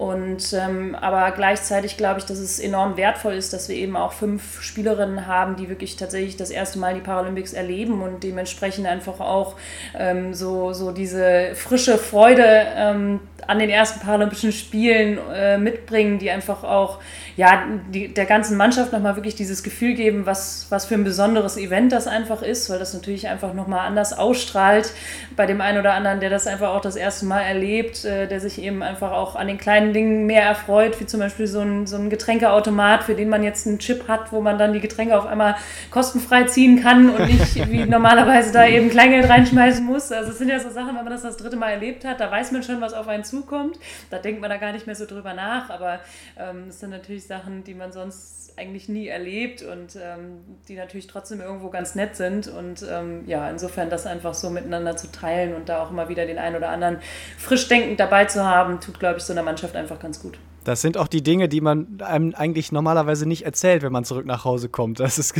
Und 0.00 0.54
ähm, 0.54 0.94
aber 0.98 1.30
gleichzeitig 1.32 1.98
glaube 1.98 2.20
ich, 2.20 2.24
dass 2.24 2.38
es 2.38 2.58
enorm 2.58 2.96
wertvoll 2.96 3.34
ist, 3.34 3.52
dass 3.52 3.68
wir 3.68 3.76
eben 3.76 3.96
auch 3.96 4.14
fünf 4.14 4.62
Spielerinnen 4.62 5.26
haben, 5.26 5.56
die 5.56 5.68
wirklich 5.68 5.96
tatsächlich 5.96 6.38
das 6.38 6.48
erste 6.48 6.78
Mal 6.78 6.94
die 6.94 7.02
Paralympics 7.02 7.52
erleben 7.52 8.00
und 8.00 8.24
dementsprechend 8.24 8.86
einfach 8.86 9.20
auch 9.20 9.56
ähm, 9.94 10.32
so, 10.32 10.72
so 10.72 10.90
diese 10.90 11.54
frische 11.54 11.98
Freude 11.98 12.46
ähm, 12.76 13.20
an 13.46 13.58
den 13.58 13.68
ersten 13.68 14.00
Paralympischen 14.00 14.52
Spielen 14.52 15.18
äh, 15.34 15.58
mitbringen, 15.58 16.18
die 16.18 16.30
einfach 16.30 16.64
auch 16.64 17.00
ja, 17.40 17.64
die, 17.88 18.12
der 18.12 18.26
ganzen 18.26 18.58
Mannschaft 18.58 18.92
nochmal 18.92 19.16
wirklich 19.16 19.34
dieses 19.34 19.62
Gefühl 19.62 19.94
geben, 19.94 20.26
was, 20.26 20.66
was 20.68 20.84
für 20.84 20.94
ein 20.94 21.04
besonderes 21.04 21.56
Event 21.56 21.90
das 21.90 22.06
einfach 22.06 22.42
ist, 22.42 22.68
weil 22.68 22.78
das 22.78 22.92
natürlich 22.92 23.28
einfach 23.28 23.54
nochmal 23.54 23.86
anders 23.86 24.12
ausstrahlt 24.12 24.92
bei 25.36 25.46
dem 25.46 25.62
einen 25.62 25.78
oder 25.78 25.94
anderen, 25.94 26.20
der 26.20 26.28
das 26.28 26.46
einfach 26.46 26.68
auch 26.68 26.82
das 26.82 26.96
erste 26.96 27.24
Mal 27.24 27.40
erlebt, 27.40 28.04
äh, 28.04 28.26
der 28.26 28.40
sich 28.40 28.60
eben 28.60 28.82
einfach 28.82 29.12
auch 29.12 29.36
an 29.36 29.46
den 29.46 29.56
kleinen 29.56 29.94
Dingen 29.94 30.26
mehr 30.26 30.42
erfreut, 30.42 31.00
wie 31.00 31.06
zum 31.06 31.18
Beispiel 31.18 31.46
so 31.46 31.60
ein, 31.60 31.86
so 31.86 31.96
ein 31.96 32.10
Getränkeautomat, 32.10 33.04
für 33.04 33.14
den 33.14 33.30
man 33.30 33.42
jetzt 33.42 33.66
einen 33.66 33.78
Chip 33.78 34.06
hat, 34.06 34.32
wo 34.32 34.42
man 34.42 34.58
dann 34.58 34.74
die 34.74 34.80
Getränke 34.80 35.16
auf 35.16 35.26
einmal 35.26 35.56
kostenfrei 35.90 36.44
ziehen 36.44 36.82
kann 36.82 37.08
und 37.08 37.26
nicht 37.26 37.56
wie 37.70 37.86
normalerweise 37.86 38.52
da 38.52 38.66
eben 38.66 38.90
Kleingeld 38.90 39.30
reinschmeißen 39.30 39.82
muss. 39.82 40.12
Also 40.12 40.32
es 40.32 40.36
sind 40.36 40.50
ja 40.50 40.60
so 40.60 40.68
Sachen, 40.68 40.88
wenn 40.88 41.04
man 41.04 41.10
das 41.10 41.22
das 41.22 41.38
dritte 41.38 41.56
Mal 41.56 41.70
erlebt 41.70 42.04
hat, 42.04 42.20
da 42.20 42.30
weiß 42.30 42.52
man 42.52 42.62
schon, 42.62 42.82
was 42.82 42.92
auf 42.92 43.08
einen 43.08 43.24
zukommt. 43.24 43.78
Da 44.10 44.18
denkt 44.18 44.42
man 44.42 44.50
da 44.50 44.58
gar 44.58 44.72
nicht 44.72 44.84
mehr 44.86 44.94
so 44.94 45.06
drüber 45.06 45.32
nach, 45.32 45.70
aber 45.70 46.00
ähm, 46.38 46.66
es 46.68 46.80
sind 46.80 46.90
natürlich 46.90 47.29
Sachen, 47.30 47.62
die 47.62 47.74
man 47.74 47.92
sonst 47.92 48.58
eigentlich 48.58 48.88
nie 48.88 49.06
erlebt 49.06 49.62
und 49.62 49.96
ähm, 49.96 50.40
die 50.66 50.74
natürlich 50.74 51.06
trotzdem 51.06 51.40
irgendwo 51.40 51.70
ganz 51.70 51.94
nett 51.94 52.16
sind. 52.16 52.48
Und 52.48 52.84
ähm, 52.90 53.22
ja, 53.26 53.48
insofern 53.48 53.88
das 53.88 54.04
einfach 54.04 54.34
so 54.34 54.50
miteinander 54.50 54.96
zu 54.96 55.12
teilen 55.12 55.54
und 55.54 55.68
da 55.68 55.80
auch 55.80 55.92
immer 55.92 56.08
wieder 56.08 56.26
den 56.26 56.38
einen 56.38 56.56
oder 56.56 56.70
anderen 56.70 56.98
frisch 57.38 57.68
denkend 57.68 58.00
dabei 58.00 58.24
zu 58.24 58.44
haben, 58.44 58.80
tut, 58.80 58.98
glaube 58.98 59.18
ich, 59.18 59.22
so 59.22 59.32
einer 59.32 59.44
Mannschaft 59.44 59.76
einfach 59.76 60.00
ganz 60.00 60.20
gut. 60.20 60.38
Das 60.64 60.82
sind 60.82 60.98
auch 60.98 61.08
die 61.08 61.22
Dinge, 61.22 61.48
die 61.48 61.60
man 61.60 62.00
einem 62.00 62.34
eigentlich 62.34 62.72
normalerweise 62.72 63.26
nicht 63.26 63.44
erzählt, 63.46 63.82
wenn 63.82 63.92
man 63.92 64.04
zurück 64.04 64.26
nach 64.26 64.44
Hause 64.44 64.68
kommt, 64.68 65.00
dass 65.00 65.18
es 65.18 65.34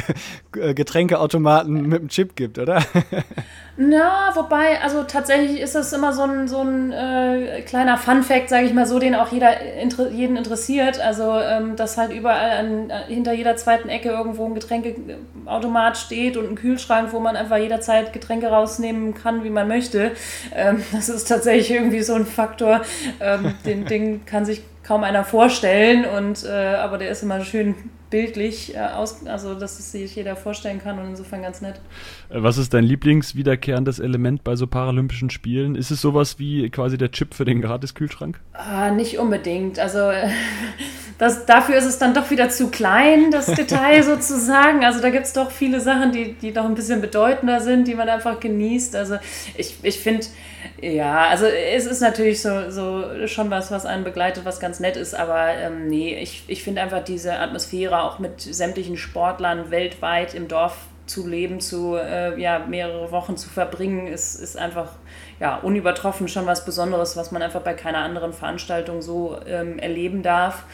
Getränkeautomaten 0.53 1.89
mit 1.89 2.01
einem 2.01 2.09
Chip 2.09 2.37
gibt, 2.37 2.59
oder? 2.59 2.83
Na, 3.77 4.31
wobei, 4.35 4.81
also 4.83 5.05
tatsächlich 5.05 5.59
ist 5.59 5.75
das 5.75 5.93
immer 5.93 6.13
so 6.13 6.23
ein, 6.23 6.49
so 6.49 6.59
ein 6.59 6.93
äh, 6.93 7.63
kleiner 7.63 7.97
Fun-Fact, 7.97 8.51
sage 8.51 8.67
ich 8.67 8.75
mal 8.75 8.87
so, 8.87 8.99
den 8.99 9.15
auch 9.15 9.33
jeder 9.33 9.59
inter 9.81 10.11
jeden 10.11 10.37
interessiert. 10.37 11.01
Also, 11.01 11.39
ähm, 11.39 11.77
dass 11.77 11.97
halt 11.97 12.13
überall 12.13 12.51
an, 12.51 12.93
hinter 13.09 13.33
jeder 13.33 13.57
zweiten 13.57 13.89
Ecke 13.89 14.11
irgendwo 14.11 14.45
ein 14.45 14.55
Getränkeautomat 14.55 15.97
steht 15.97 16.37
und 16.37 16.51
ein 16.51 16.55
Kühlschrank, 16.57 17.13
wo 17.13 17.21
man 17.21 17.37
einfach 17.37 17.57
jederzeit 17.57 18.13
Getränke 18.13 18.49
rausnehmen 18.49 19.15
kann, 19.15 19.45
wie 19.45 19.51
man 19.51 19.69
möchte. 19.69 20.13
Ähm, 20.55 20.83
das 20.93 21.09
ist 21.09 21.29
tatsächlich 21.29 21.71
irgendwie 21.71 22.03
so 22.03 22.15
ein 22.15 22.27
Faktor, 22.27 22.83
ähm, 23.21 23.55
den, 23.65 23.85
den 23.87 24.27
kann 24.27 24.45
sich 24.45 24.63
kaum 24.91 25.05
einer 25.05 25.23
vorstellen. 25.23 26.05
Und, 26.05 26.45
äh, 26.45 26.49
aber 26.49 26.99
der 26.99 27.11
ist 27.11 27.23
immer 27.23 27.45
schön 27.45 27.77
bildlich 28.11 28.75
äh, 28.75 28.81
aus, 28.81 29.25
also 29.25 29.55
dass 29.55 29.79
es 29.79 29.93
sich 29.93 30.17
jeder 30.17 30.35
vorstellen 30.35 30.81
kann 30.83 30.99
und 30.99 31.11
insofern 31.11 31.43
ganz 31.43 31.61
nett. 31.61 31.81
Äh, 32.29 32.43
was 32.43 32.59
ist 32.59 32.75
dein 32.75 32.83
Lieblingswiederkehrendes 32.83 34.01
Element 34.01 34.43
bei 34.43 34.57
so 34.57 34.67
Paralympischen 34.67 35.31
Spielen? 35.31 35.77
Ist 35.77 35.93
es 35.93 36.01
sowas 36.01 36.41
wie 36.41 36.71
quasi 36.71 36.99
der 36.99 37.13
Chip 37.13 37.35
für 37.35 37.45
den 37.45 37.63
Gratiskühlschrank? 37.63 38.41
Ah, 38.53 38.91
nicht 38.91 39.17
unbedingt. 39.21 39.79
Also 39.79 39.99
das, 41.21 41.45
dafür 41.45 41.77
ist 41.77 41.85
es 41.85 41.99
dann 41.99 42.15
doch 42.15 42.31
wieder 42.31 42.49
zu 42.49 42.69
klein, 42.69 43.31
das 43.31 43.45
Detail 43.55 44.03
sozusagen. 44.03 44.87
Also 44.87 45.03
da 45.03 45.11
gibt 45.11 45.27
es 45.27 45.35
doch 45.35 45.51
viele 45.51 45.79
Sachen, 45.79 46.13
die, 46.13 46.33
die 46.33 46.51
doch 46.51 46.65
ein 46.65 46.75
bisschen 46.75 47.03
bedeutender 47.03 47.61
sind, 47.61 47.87
die 47.87 47.95
man 47.95 48.09
einfach 48.09 48.41
genießt. 48.41 48.97
Also 48.97 49.19
ich, 49.55 49.77
ich 49.83 50.01
finde 50.01 50.27
ja, 50.81 51.27
also 51.27 51.45
es 51.45 51.85
ist 51.85 52.01
natürlich 52.01 52.41
so, 52.41 52.71
so 52.71 53.27
schon 53.27 53.51
was, 53.51 53.71
was 53.71 53.85
einen 53.85 54.03
begleitet, 54.03 54.47
was 54.47 54.61
ganz 54.61 54.81
nett 54.81 54.97
ist, 54.97 55.15
aber 55.15 55.49
ähm, 55.51 55.89
nee, 55.89 56.19
ich, 56.19 56.45
ich 56.47 56.63
finde 56.63 56.81
einfach 56.81 57.05
diese 57.05 57.39
Atmosphäre 57.39 58.03
auch 58.03 58.19
mit 58.19 58.41
sämtlichen 58.41 58.97
Sportlern 58.97 59.71
weltweit 59.71 60.33
im 60.33 60.49
Dorf 60.49 60.87
zu 61.05 61.27
leben, 61.27 61.61
zu 61.61 61.97
äh, 61.97 62.41
ja, 62.41 62.61
mehrere 62.61 63.13
Wochen 63.13 63.37
zu 63.37 63.51
verbringen, 63.51 64.07
ist, 64.07 64.37
ist 64.37 64.57
einfach 64.57 64.93
ja, 65.41 65.57
unübertroffen 65.57 66.29
schon 66.29 66.47
was 66.47 66.65
Besonderes, 66.65 67.17
was 67.17 67.33
man 67.33 67.43
einfach 67.43 67.63
bei 67.63 67.73
keiner 67.73 67.99
anderen 67.99 68.35
Veranstaltung 68.35 69.01
so 69.01 69.39
ähm, 69.47 69.79
erleben 69.79 70.23
darf. 70.23 70.65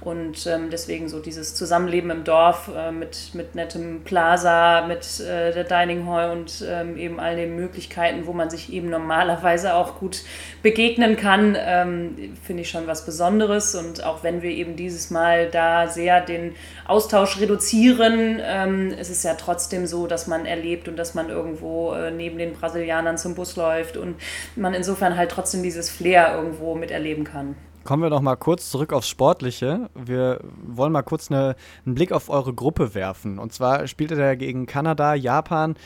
Und 0.00 0.46
ähm, 0.46 0.68
deswegen 0.70 1.08
so 1.08 1.18
dieses 1.18 1.54
Zusammenleben 1.54 2.10
im 2.10 2.24
Dorf 2.24 2.70
äh, 2.76 2.92
mit, 2.92 3.30
mit 3.34 3.54
nettem 3.54 4.02
Plaza, 4.04 4.84
mit 4.86 5.20
äh, 5.20 5.52
der 5.52 5.64
Dining 5.64 6.06
Hall 6.06 6.30
und 6.30 6.62
ähm, 6.68 6.98
eben 6.98 7.18
all 7.18 7.36
den 7.36 7.56
Möglichkeiten, 7.56 8.26
wo 8.26 8.34
man 8.34 8.50
sich 8.50 8.70
eben 8.72 8.90
normalerweise 8.90 9.74
auch 9.74 9.98
gut 9.98 10.22
begegnen 10.62 11.16
kann, 11.16 11.56
ähm, 11.58 12.36
finde 12.42 12.62
ich 12.62 12.70
schon 12.70 12.86
was 12.86 13.06
Besonderes. 13.06 13.74
Und 13.74 14.04
auch 14.04 14.22
wenn 14.22 14.42
wir 14.42 14.50
eben 14.50 14.76
dieses 14.76 15.10
Mal 15.10 15.48
da 15.50 15.88
sehr 15.88 16.20
den 16.20 16.54
Austausch 16.86 17.40
reduzieren, 17.40 18.40
ähm, 18.42 18.90
ist 18.90 19.10
es 19.10 19.22
ja 19.22 19.34
trotzdem 19.34 19.86
so, 19.86 20.06
dass 20.06 20.26
man 20.26 20.44
erlebt 20.44 20.86
und 20.86 20.96
dass 20.96 21.14
man 21.14 21.30
irgendwo 21.30 21.94
äh, 21.94 22.10
neben 22.10 22.36
den 22.36 22.52
Brasilianern 22.52 23.16
zum 23.16 23.34
Bus 23.34 23.56
läuft 23.56 23.83
und 23.96 24.16
man 24.56 24.74
insofern 24.74 25.16
halt 25.16 25.30
trotzdem 25.30 25.62
dieses 25.62 25.90
Flair 25.90 26.34
irgendwo 26.36 26.74
miterleben 26.74 27.24
kann. 27.24 27.56
Kommen 27.84 28.02
wir 28.02 28.08
noch 28.08 28.22
mal 28.22 28.36
kurz 28.36 28.70
zurück 28.70 28.94
aufs 28.94 29.08
Sportliche. 29.08 29.90
Wir 29.94 30.40
wollen 30.66 30.92
mal 30.92 31.02
kurz 31.02 31.30
eine, 31.30 31.54
einen 31.84 31.94
Blick 31.94 32.12
auf 32.12 32.30
eure 32.30 32.54
Gruppe 32.54 32.94
werfen. 32.94 33.38
Und 33.38 33.52
zwar 33.52 33.86
spielt 33.86 34.10
ihr 34.10 34.16
da 34.16 34.34
gegen 34.36 34.64
Kanada, 34.64 35.14
Japan, 35.14 35.76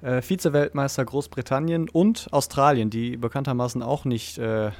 äh, 0.00 0.22
Vize-Weltmeister 0.22 1.04
Großbritannien 1.04 1.90
und 1.90 2.28
Australien, 2.30 2.88
die 2.88 3.18
bekanntermaßen 3.18 3.82
auch 3.82 4.06
nicht 4.06 4.38
äh, 4.38 4.70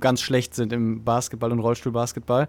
ganz 0.00 0.22
schlecht 0.22 0.54
sind 0.54 0.72
im 0.72 1.04
Basketball 1.04 1.52
und 1.52 1.58
Rollstuhlbasketball. 1.58 2.48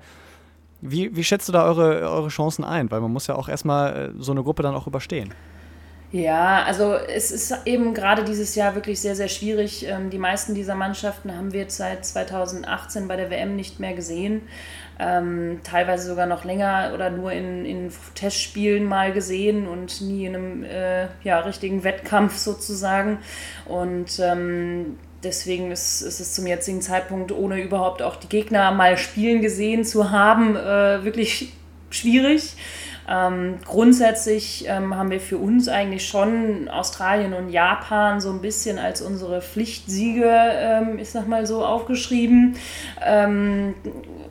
Wie, 0.81 1.13
wie 1.13 1.23
schätzt 1.25 1.49
du 1.49 1.51
da 1.51 1.65
eure, 1.65 2.09
eure 2.09 2.29
Chancen 2.29 2.63
ein? 2.63 2.89
Weil 2.91 3.01
man 3.01 3.11
muss 3.11 3.27
ja 3.27 3.35
auch 3.35 3.49
erstmal 3.49 3.95
äh, 3.95 4.11
so 4.19 4.31
eine 4.31 4.43
Gruppe 4.43 4.63
dann 4.63 4.75
auch 4.75 4.87
überstehen. 4.87 5.33
Ja, 6.11 6.63
also 6.63 6.93
es 6.95 7.29
ist 7.29 7.55
eben 7.65 7.93
gerade 7.93 8.23
dieses 8.23 8.55
Jahr 8.55 8.73
wirklich 8.73 8.99
sehr, 8.99 9.15
sehr 9.15 9.27
schwierig. 9.27 9.85
Ähm, 9.87 10.09
die 10.09 10.17
meisten 10.17 10.55
dieser 10.55 10.73
Mannschaften 10.73 11.35
haben 11.35 11.53
wir 11.53 11.69
seit 11.69 12.03
2018 12.03 13.07
bei 13.07 13.15
der 13.15 13.29
WM 13.29 13.55
nicht 13.55 13.79
mehr 13.79 13.93
gesehen. 13.93 14.41
Ähm, 14.97 15.59
teilweise 15.63 16.07
sogar 16.09 16.25
noch 16.25 16.45
länger 16.45 16.91
oder 16.95 17.11
nur 17.11 17.31
in, 17.31 17.63
in 17.63 17.91
Testspielen 18.15 18.85
mal 18.85 19.13
gesehen 19.13 19.67
und 19.67 20.01
nie 20.01 20.25
in 20.25 20.35
einem 20.35 20.63
äh, 20.63 21.07
ja, 21.23 21.41
richtigen 21.41 21.83
Wettkampf 21.83 22.37
sozusagen. 22.37 23.19
Und 23.65 24.19
ähm, 24.19 24.97
deswegen 25.23 25.71
ist, 25.71 26.01
ist, 26.01 26.19
es 26.19 26.33
zum 26.33 26.47
jetzigen 26.47 26.81
Zeitpunkt, 26.81 27.31
ohne 27.31 27.61
überhaupt 27.61 28.01
auch 28.01 28.15
die 28.15 28.29
Gegner 28.29 28.71
mal 28.71 28.97
spielen 28.97 29.43
gesehen 29.43 29.85
zu 29.85 30.09
haben, 30.09 30.55
äh, 30.55 31.03
wirklich 31.03 31.53
schwierig. 31.91 32.55
Ähm, 33.09 33.57
grundsätzlich 33.65 34.65
ähm, 34.67 34.95
haben 34.95 35.09
wir 35.09 35.19
für 35.19 35.37
uns 35.37 35.67
eigentlich 35.67 36.07
schon 36.07 36.67
Australien 36.69 37.33
und 37.33 37.49
Japan 37.49 38.21
so 38.21 38.29
ein 38.29 38.39
bisschen 38.39 38.77
als 38.77 39.01
unsere 39.01 39.41
Pflichtsiege, 39.41 40.29
ähm, 40.29 40.99
ich 40.99 41.09
sag 41.09 41.27
mal 41.27 41.47
so, 41.47 41.65
aufgeschrieben. 41.65 42.55
Ähm, 43.03 43.73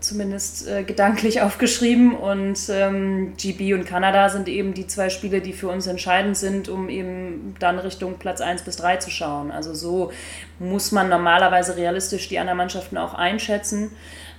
zumindest 0.00 0.68
äh, 0.68 0.84
gedanklich 0.84 1.40
aufgeschrieben. 1.42 2.14
Und 2.14 2.58
ähm, 2.70 3.34
GB 3.36 3.74
und 3.74 3.84
Kanada 3.84 4.28
sind 4.28 4.48
eben 4.48 4.74
die 4.74 4.86
zwei 4.86 5.10
Spiele, 5.10 5.40
die 5.40 5.52
für 5.52 5.68
uns 5.68 5.86
entscheidend 5.86 6.36
sind, 6.36 6.68
um 6.68 6.88
eben 6.88 7.56
dann 7.58 7.78
Richtung 7.78 8.18
Platz 8.18 8.40
1 8.40 8.62
bis 8.62 8.76
3 8.76 8.98
zu 8.98 9.10
schauen. 9.10 9.50
Also 9.50 9.74
so 9.74 10.12
muss 10.58 10.92
man 10.92 11.08
normalerweise 11.08 11.76
realistisch 11.76 12.28
die 12.28 12.38
anderen 12.38 12.58
Mannschaften 12.58 12.96
auch 12.96 13.14
einschätzen. 13.14 13.90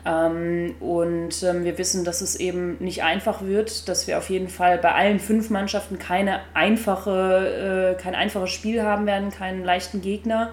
Ähm, 0.05 0.75
und 0.79 1.43
ähm, 1.43 1.63
wir 1.63 1.77
wissen, 1.77 2.05
dass 2.05 2.21
es 2.21 2.35
eben 2.35 2.77
nicht 2.79 3.03
einfach 3.03 3.41
wird, 3.41 3.89
dass 3.89 4.07
wir 4.07 4.17
auf 4.17 4.29
jeden 4.29 4.47
Fall 4.47 4.77
bei 4.77 4.93
allen 4.93 5.19
fünf 5.19 5.49
Mannschaften 5.49 5.99
keine 5.99 6.39
einfache, 6.53 7.95
äh, 7.97 8.01
kein 8.01 8.15
einfaches 8.15 8.51
Spiel 8.51 8.83
haben 8.83 9.05
werden, 9.05 9.29
keinen 9.29 9.63
leichten 9.63 10.01
Gegner. 10.01 10.51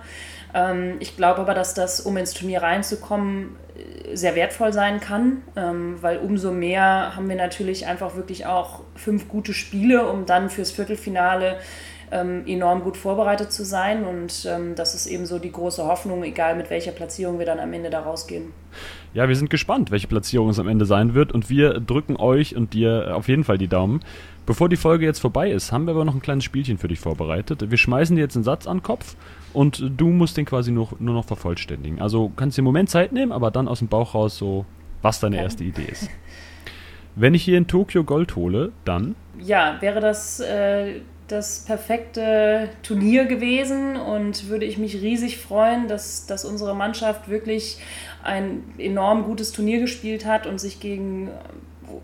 Ähm, 0.54 0.96
ich 1.00 1.16
glaube 1.16 1.40
aber, 1.40 1.54
dass 1.54 1.74
das, 1.74 2.00
um 2.00 2.16
ins 2.16 2.34
Turnier 2.34 2.62
reinzukommen, 2.62 3.56
äh, 3.76 4.16
sehr 4.16 4.34
wertvoll 4.34 4.72
sein 4.72 5.00
kann, 5.00 5.42
ähm, 5.54 5.98
weil 6.00 6.18
umso 6.18 6.50
mehr 6.50 7.14
haben 7.14 7.28
wir 7.28 7.36
natürlich 7.36 7.86
einfach 7.86 8.16
wirklich 8.16 8.46
auch 8.46 8.82
fünf 8.94 9.28
gute 9.28 9.52
Spiele, 9.52 10.08
um 10.08 10.26
dann 10.26 10.50
fürs 10.50 10.72
Viertelfinale 10.72 11.58
enorm 12.10 12.82
gut 12.82 12.96
vorbereitet 12.96 13.52
zu 13.52 13.64
sein. 13.64 14.04
Und 14.04 14.46
ähm, 14.48 14.74
das 14.74 14.94
ist 14.94 15.06
eben 15.06 15.26
so 15.26 15.38
die 15.38 15.52
große 15.52 15.84
Hoffnung, 15.84 16.22
egal 16.24 16.56
mit 16.56 16.70
welcher 16.70 16.92
Platzierung 16.92 17.38
wir 17.38 17.46
dann 17.46 17.58
am 17.58 17.72
Ende 17.72 17.90
da 17.90 18.00
rausgehen. 18.00 18.52
Ja, 19.14 19.28
wir 19.28 19.36
sind 19.36 19.50
gespannt, 19.50 19.90
welche 19.90 20.06
Platzierung 20.06 20.50
es 20.50 20.58
am 20.58 20.68
Ende 20.68 20.84
sein 20.84 21.14
wird. 21.14 21.32
Und 21.32 21.48
wir 21.48 21.80
drücken 21.80 22.16
euch 22.16 22.54
und 22.54 22.74
dir 22.74 23.14
auf 23.14 23.28
jeden 23.28 23.44
Fall 23.44 23.58
die 23.58 23.68
Daumen. 23.68 24.00
Bevor 24.46 24.68
die 24.68 24.76
Folge 24.76 25.04
jetzt 25.04 25.18
vorbei 25.18 25.50
ist, 25.50 25.72
haben 25.72 25.86
wir 25.86 25.92
aber 25.92 26.04
noch 26.04 26.14
ein 26.14 26.22
kleines 26.22 26.44
Spielchen 26.44 26.78
für 26.78 26.86
dich 26.86 27.00
vorbereitet. 27.00 27.68
Wir 27.68 27.78
schmeißen 27.78 28.14
dir 28.14 28.22
jetzt 28.22 28.36
einen 28.36 28.44
Satz 28.44 28.68
an 28.68 28.78
den 28.78 28.82
Kopf 28.84 29.16
und 29.52 29.90
du 29.96 30.08
musst 30.08 30.36
den 30.36 30.44
quasi 30.44 30.70
nur, 30.70 30.90
nur 31.00 31.14
noch 31.14 31.24
vervollständigen. 31.24 32.00
Also 32.00 32.30
kannst 32.36 32.56
dir 32.56 32.60
einen 32.60 32.66
Moment 32.66 32.88
Zeit 32.88 33.12
nehmen, 33.12 33.32
aber 33.32 33.50
dann 33.50 33.66
aus 33.66 33.80
dem 33.80 33.88
Bauch 33.88 34.14
raus 34.14 34.38
so, 34.38 34.64
was 35.02 35.18
deine 35.18 35.38
erste 35.38 35.64
Idee 35.64 35.86
ist. 35.90 36.08
Wenn 37.16 37.34
ich 37.34 37.42
hier 37.42 37.56
in 37.56 37.66
Tokio 37.66 38.04
Gold 38.04 38.36
hole, 38.36 38.72
dann? 38.84 39.16
Ja, 39.38 39.78
wäre 39.80 40.00
das 40.00 40.38
äh, 40.38 41.00
das 41.28 41.60
perfekte 41.60 42.70
Turnier 42.82 43.24
gewesen 43.26 43.96
und 43.96 44.48
würde 44.48 44.64
ich 44.64 44.78
mich 44.78 44.94
riesig 44.94 45.38
freuen, 45.38 45.88
dass, 45.88 46.26
dass 46.26 46.44
unsere 46.44 46.74
Mannschaft 46.74 47.28
wirklich 47.28 47.78
ein 48.22 48.62
enorm 48.78 49.24
gutes 49.24 49.52
Turnier 49.52 49.80
gespielt 49.80 50.24
hat 50.24 50.46
und 50.46 50.60
sich 50.60 50.80
gegen 50.80 51.30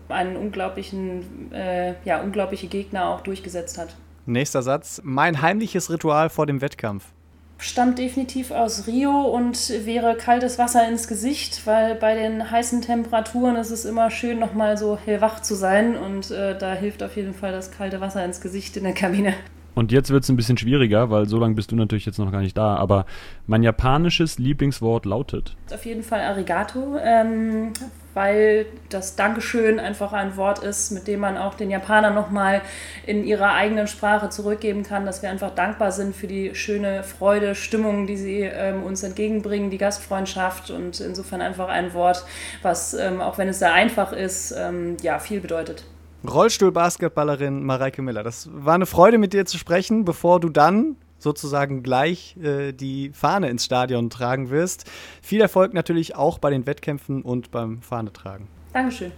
einen 0.09 0.35
unglaublichen, 0.35 1.51
äh, 1.53 1.95
ja, 2.05 2.21
unglaubliche 2.21 2.67
Gegner 2.67 3.09
auch 3.09 3.21
durchgesetzt 3.21 3.77
hat. 3.77 3.95
Nächster 4.25 4.61
Satz. 4.61 5.01
Mein 5.03 5.41
heimliches 5.41 5.89
Ritual 5.89 6.29
vor 6.29 6.45
dem 6.45 6.61
Wettkampf. 6.61 7.12
Stammt 7.57 7.97
definitiv 7.97 8.51
aus 8.51 8.87
Rio 8.87 9.21
und 9.21 9.69
wäre 9.85 10.15
kaltes 10.15 10.59
Wasser 10.59 10.87
ins 10.87 11.07
Gesicht, 11.07 11.65
weil 11.65 11.95
bei 11.95 12.13
den 12.15 12.51
heißen 12.51 12.81
Temperaturen 12.81 13.55
ist 13.55 13.71
es 13.71 13.85
immer 13.85 14.11
schön, 14.11 14.39
nochmal 14.39 14.77
so 14.77 14.97
hellwach 14.97 15.41
zu 15.41 15.55
sein 15.55 15.95
und 15.95 16.29
äh, 16.31 16.57
da 16.57 16.73
hilft 16.73 17.03
auf 17.03 17.15
jeden 17.15 17.33
Fall 17.33 17.51
das 17.51 17.71
kalte 17.71 18.01
Wasser 18.01 18.25
ins 18.25 18.41
Gesicht 18.41 18.75
in 18.75 18.83
der 18.83 18.93
Kabine. 18.93 19.33
Und 19.75 19.91
jetzt 19.91 20.11
wird 20.11 20.23
es 20.23 20.29
ein 20.29 20.35
bisschen 20.35 20.57
schwieriger, 20.57 21.09
weil 21.09 21.27
so 21.27 21.39
lange 21.39 21.55
bist 21.55 21.71
du 21.71 21.75
natürlich 21.75 22.05
jetzt 22.05 22.19
noch 22.19 22.31
gar 22.31 22.41
nicht 22.41 22.57
da. 22.57 22.75
Aber 22.75 23.05
mein 23.47 23.63
japanisches 23.63 24.37
Lieblingswort 24.37 25.05
lautet. 25.05 25.55
Auf 25.73 25.85
jeden 25.85 26.03
Fall 26.03 26.21
Arigato, 26.21 26.97
ähm, 27.01 27.73
weil 28.13 28.65
das 28.89 29.15
Dankeschön 29.15 29.79
einfach 29.79 30.13
ein 30.13 30.37
Wort 30.37 30.59
ist, 30.59 30.91
mit 30.91 31.07
dem 31.07 31.19
man 31.19 31.37
auch 31.37 31.55
den 31.55 31.69
Japanern 31.69 32.13
nochmal 32.13 32.61
in 33.05 33.23
ihrer 33.23 33.53
eigenen 33.53 33.87
Sprache 33.87 34.29
zurückgeben 34.29 34.83
kann, 34.83 35.05
dass 35.05 35.21
wir 35.21 35.29
einfach 35.29 35.51
dankbar 35.51 35.91
sind 35.91 36.15
für 36.15 36.27
die 36.27 36.55
schöne 36.55 37.03
Freude, 37.03 37.55
Stimmung, 37.55 38.07
die 38.07 38.17
sie 38.17 38.41
ähm, 38.41 38.83
uns 38.83 39.03
entgegenbringen, 39.03 39.69
die 39.69 39.77
Gastfreundschaft 39.77 40.69
und 40.71 40.99
insofern 40.99 41.41
einfach 41.41 41.69
ein 41.69 41.93
Wort, 41.93 42.25
was, 42.61 42.93
ähm, 42.93 43.21
auch 43.21 43.37
wenn 43.37 43.47
es 43.47 43.59
sehr 43.59 43.73
einfach 43.73 44.11
ist, 44.11 44.53
ähm, 44.57 44.97
ja, 45.01 45.19
viel 45.19 45.41
bedeutet. 45.41 45.85
Rollstuhlbasketballerin 46.27 47.63
Mareike 47.63 48.01
Miller. 48.01 48.23
Das 48.23 48.49
war 48.51 48.75
eine 48.75 48.85
Freude, 48.85 49.17
mit 49.17 49.33
dir 49.33 49.45
zu 49.45 49.57
sprechen, 49.57 50.05
bevor 50.05 50.39
du 50.39 50.49
dann 50.49 50.95
sozusagen 51.23 51.81
gleich 51.81 52.37
äh, 52.37 52.73
die 52.73 53.11
Fahne 53.13 53.49
ins 53.49 53.65
Stadion 53.65 54.09
tragen 54.09 54.49
wirst. 54.49 54.89
Viel 55.21 55.41
Erfolg 55.41 55.73
natürlich 55.73 56.15
auch 56.15 56.37
bei 56.37 56.49
den 56.49 56.65
Wettkämpfen 56.65 57.21
und 57.21 57.51
beim 57.51 57.81
Fahnetragen. 57.81 58.47
Dankeschön. 58.73 59.11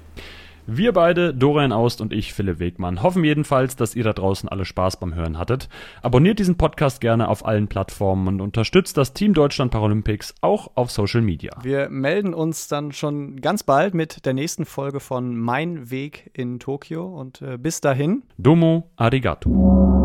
Wir 0.68 0.94
beide, 0.94 1.32
Dorian 1.32 1.72
Aust 1.72 2.02
und 2.02 2.12
ich, 2.12 2.34
Philipp 2.34 2.58
Wegmann, 2.58 3.04
hoffen 3.04 3.24
jedenfalls, 3.24 3.76
dass 3.76 3.96
ihr 3.96 4.04
da 4.04 4.14
draußen 4.14 4.50
alle 4.50 4.66
Spaß 4.66 4.98
beim 4.98 5.14
Hören 5.14 5.38
hattet. 5.38 5.70
Abonniert 6.02 6.40
diesen 6.40 6.58
Podcast 6.58 7.02
gerne 7.02 7.30
auf 7.30 7.46
allen 7.46 7.68
Plattformen 7.68 8.28
und 8.28 8.42
unterstützt 8.42 8.98
das 8.98 9.14
Team 9.14 9.36
Deutschland 9.36 9.70
Paralympics 9.70 10.34
auch 10.42 10.72
auf 10.74 10.90
Social 10.90 11.22
Media. 11.22 11.52
Wir 11.62 11.90
melden 11.90 12.34
uns 12.34 12.68
dann 12.68 12.94
schon 12.94 13.42
ganz 13.42 13.62
bald 13.62 13.94
mit 13.94 14.26
der 14.26 14.34
nächsten 14.34 14.66
Folge 14.66 15.00
von 15.00 15.38
Mein 15.38 15.92
Weg 15.92 16.32
in 16.34 16.60
Tokio 16.60 17.06
und 17.06 17.44
äh, 17.44 17.60
bis 17.60 17.80
dahin. 17.80 18.24
Domo 18.40 18.90
arigato. 18.96 20.05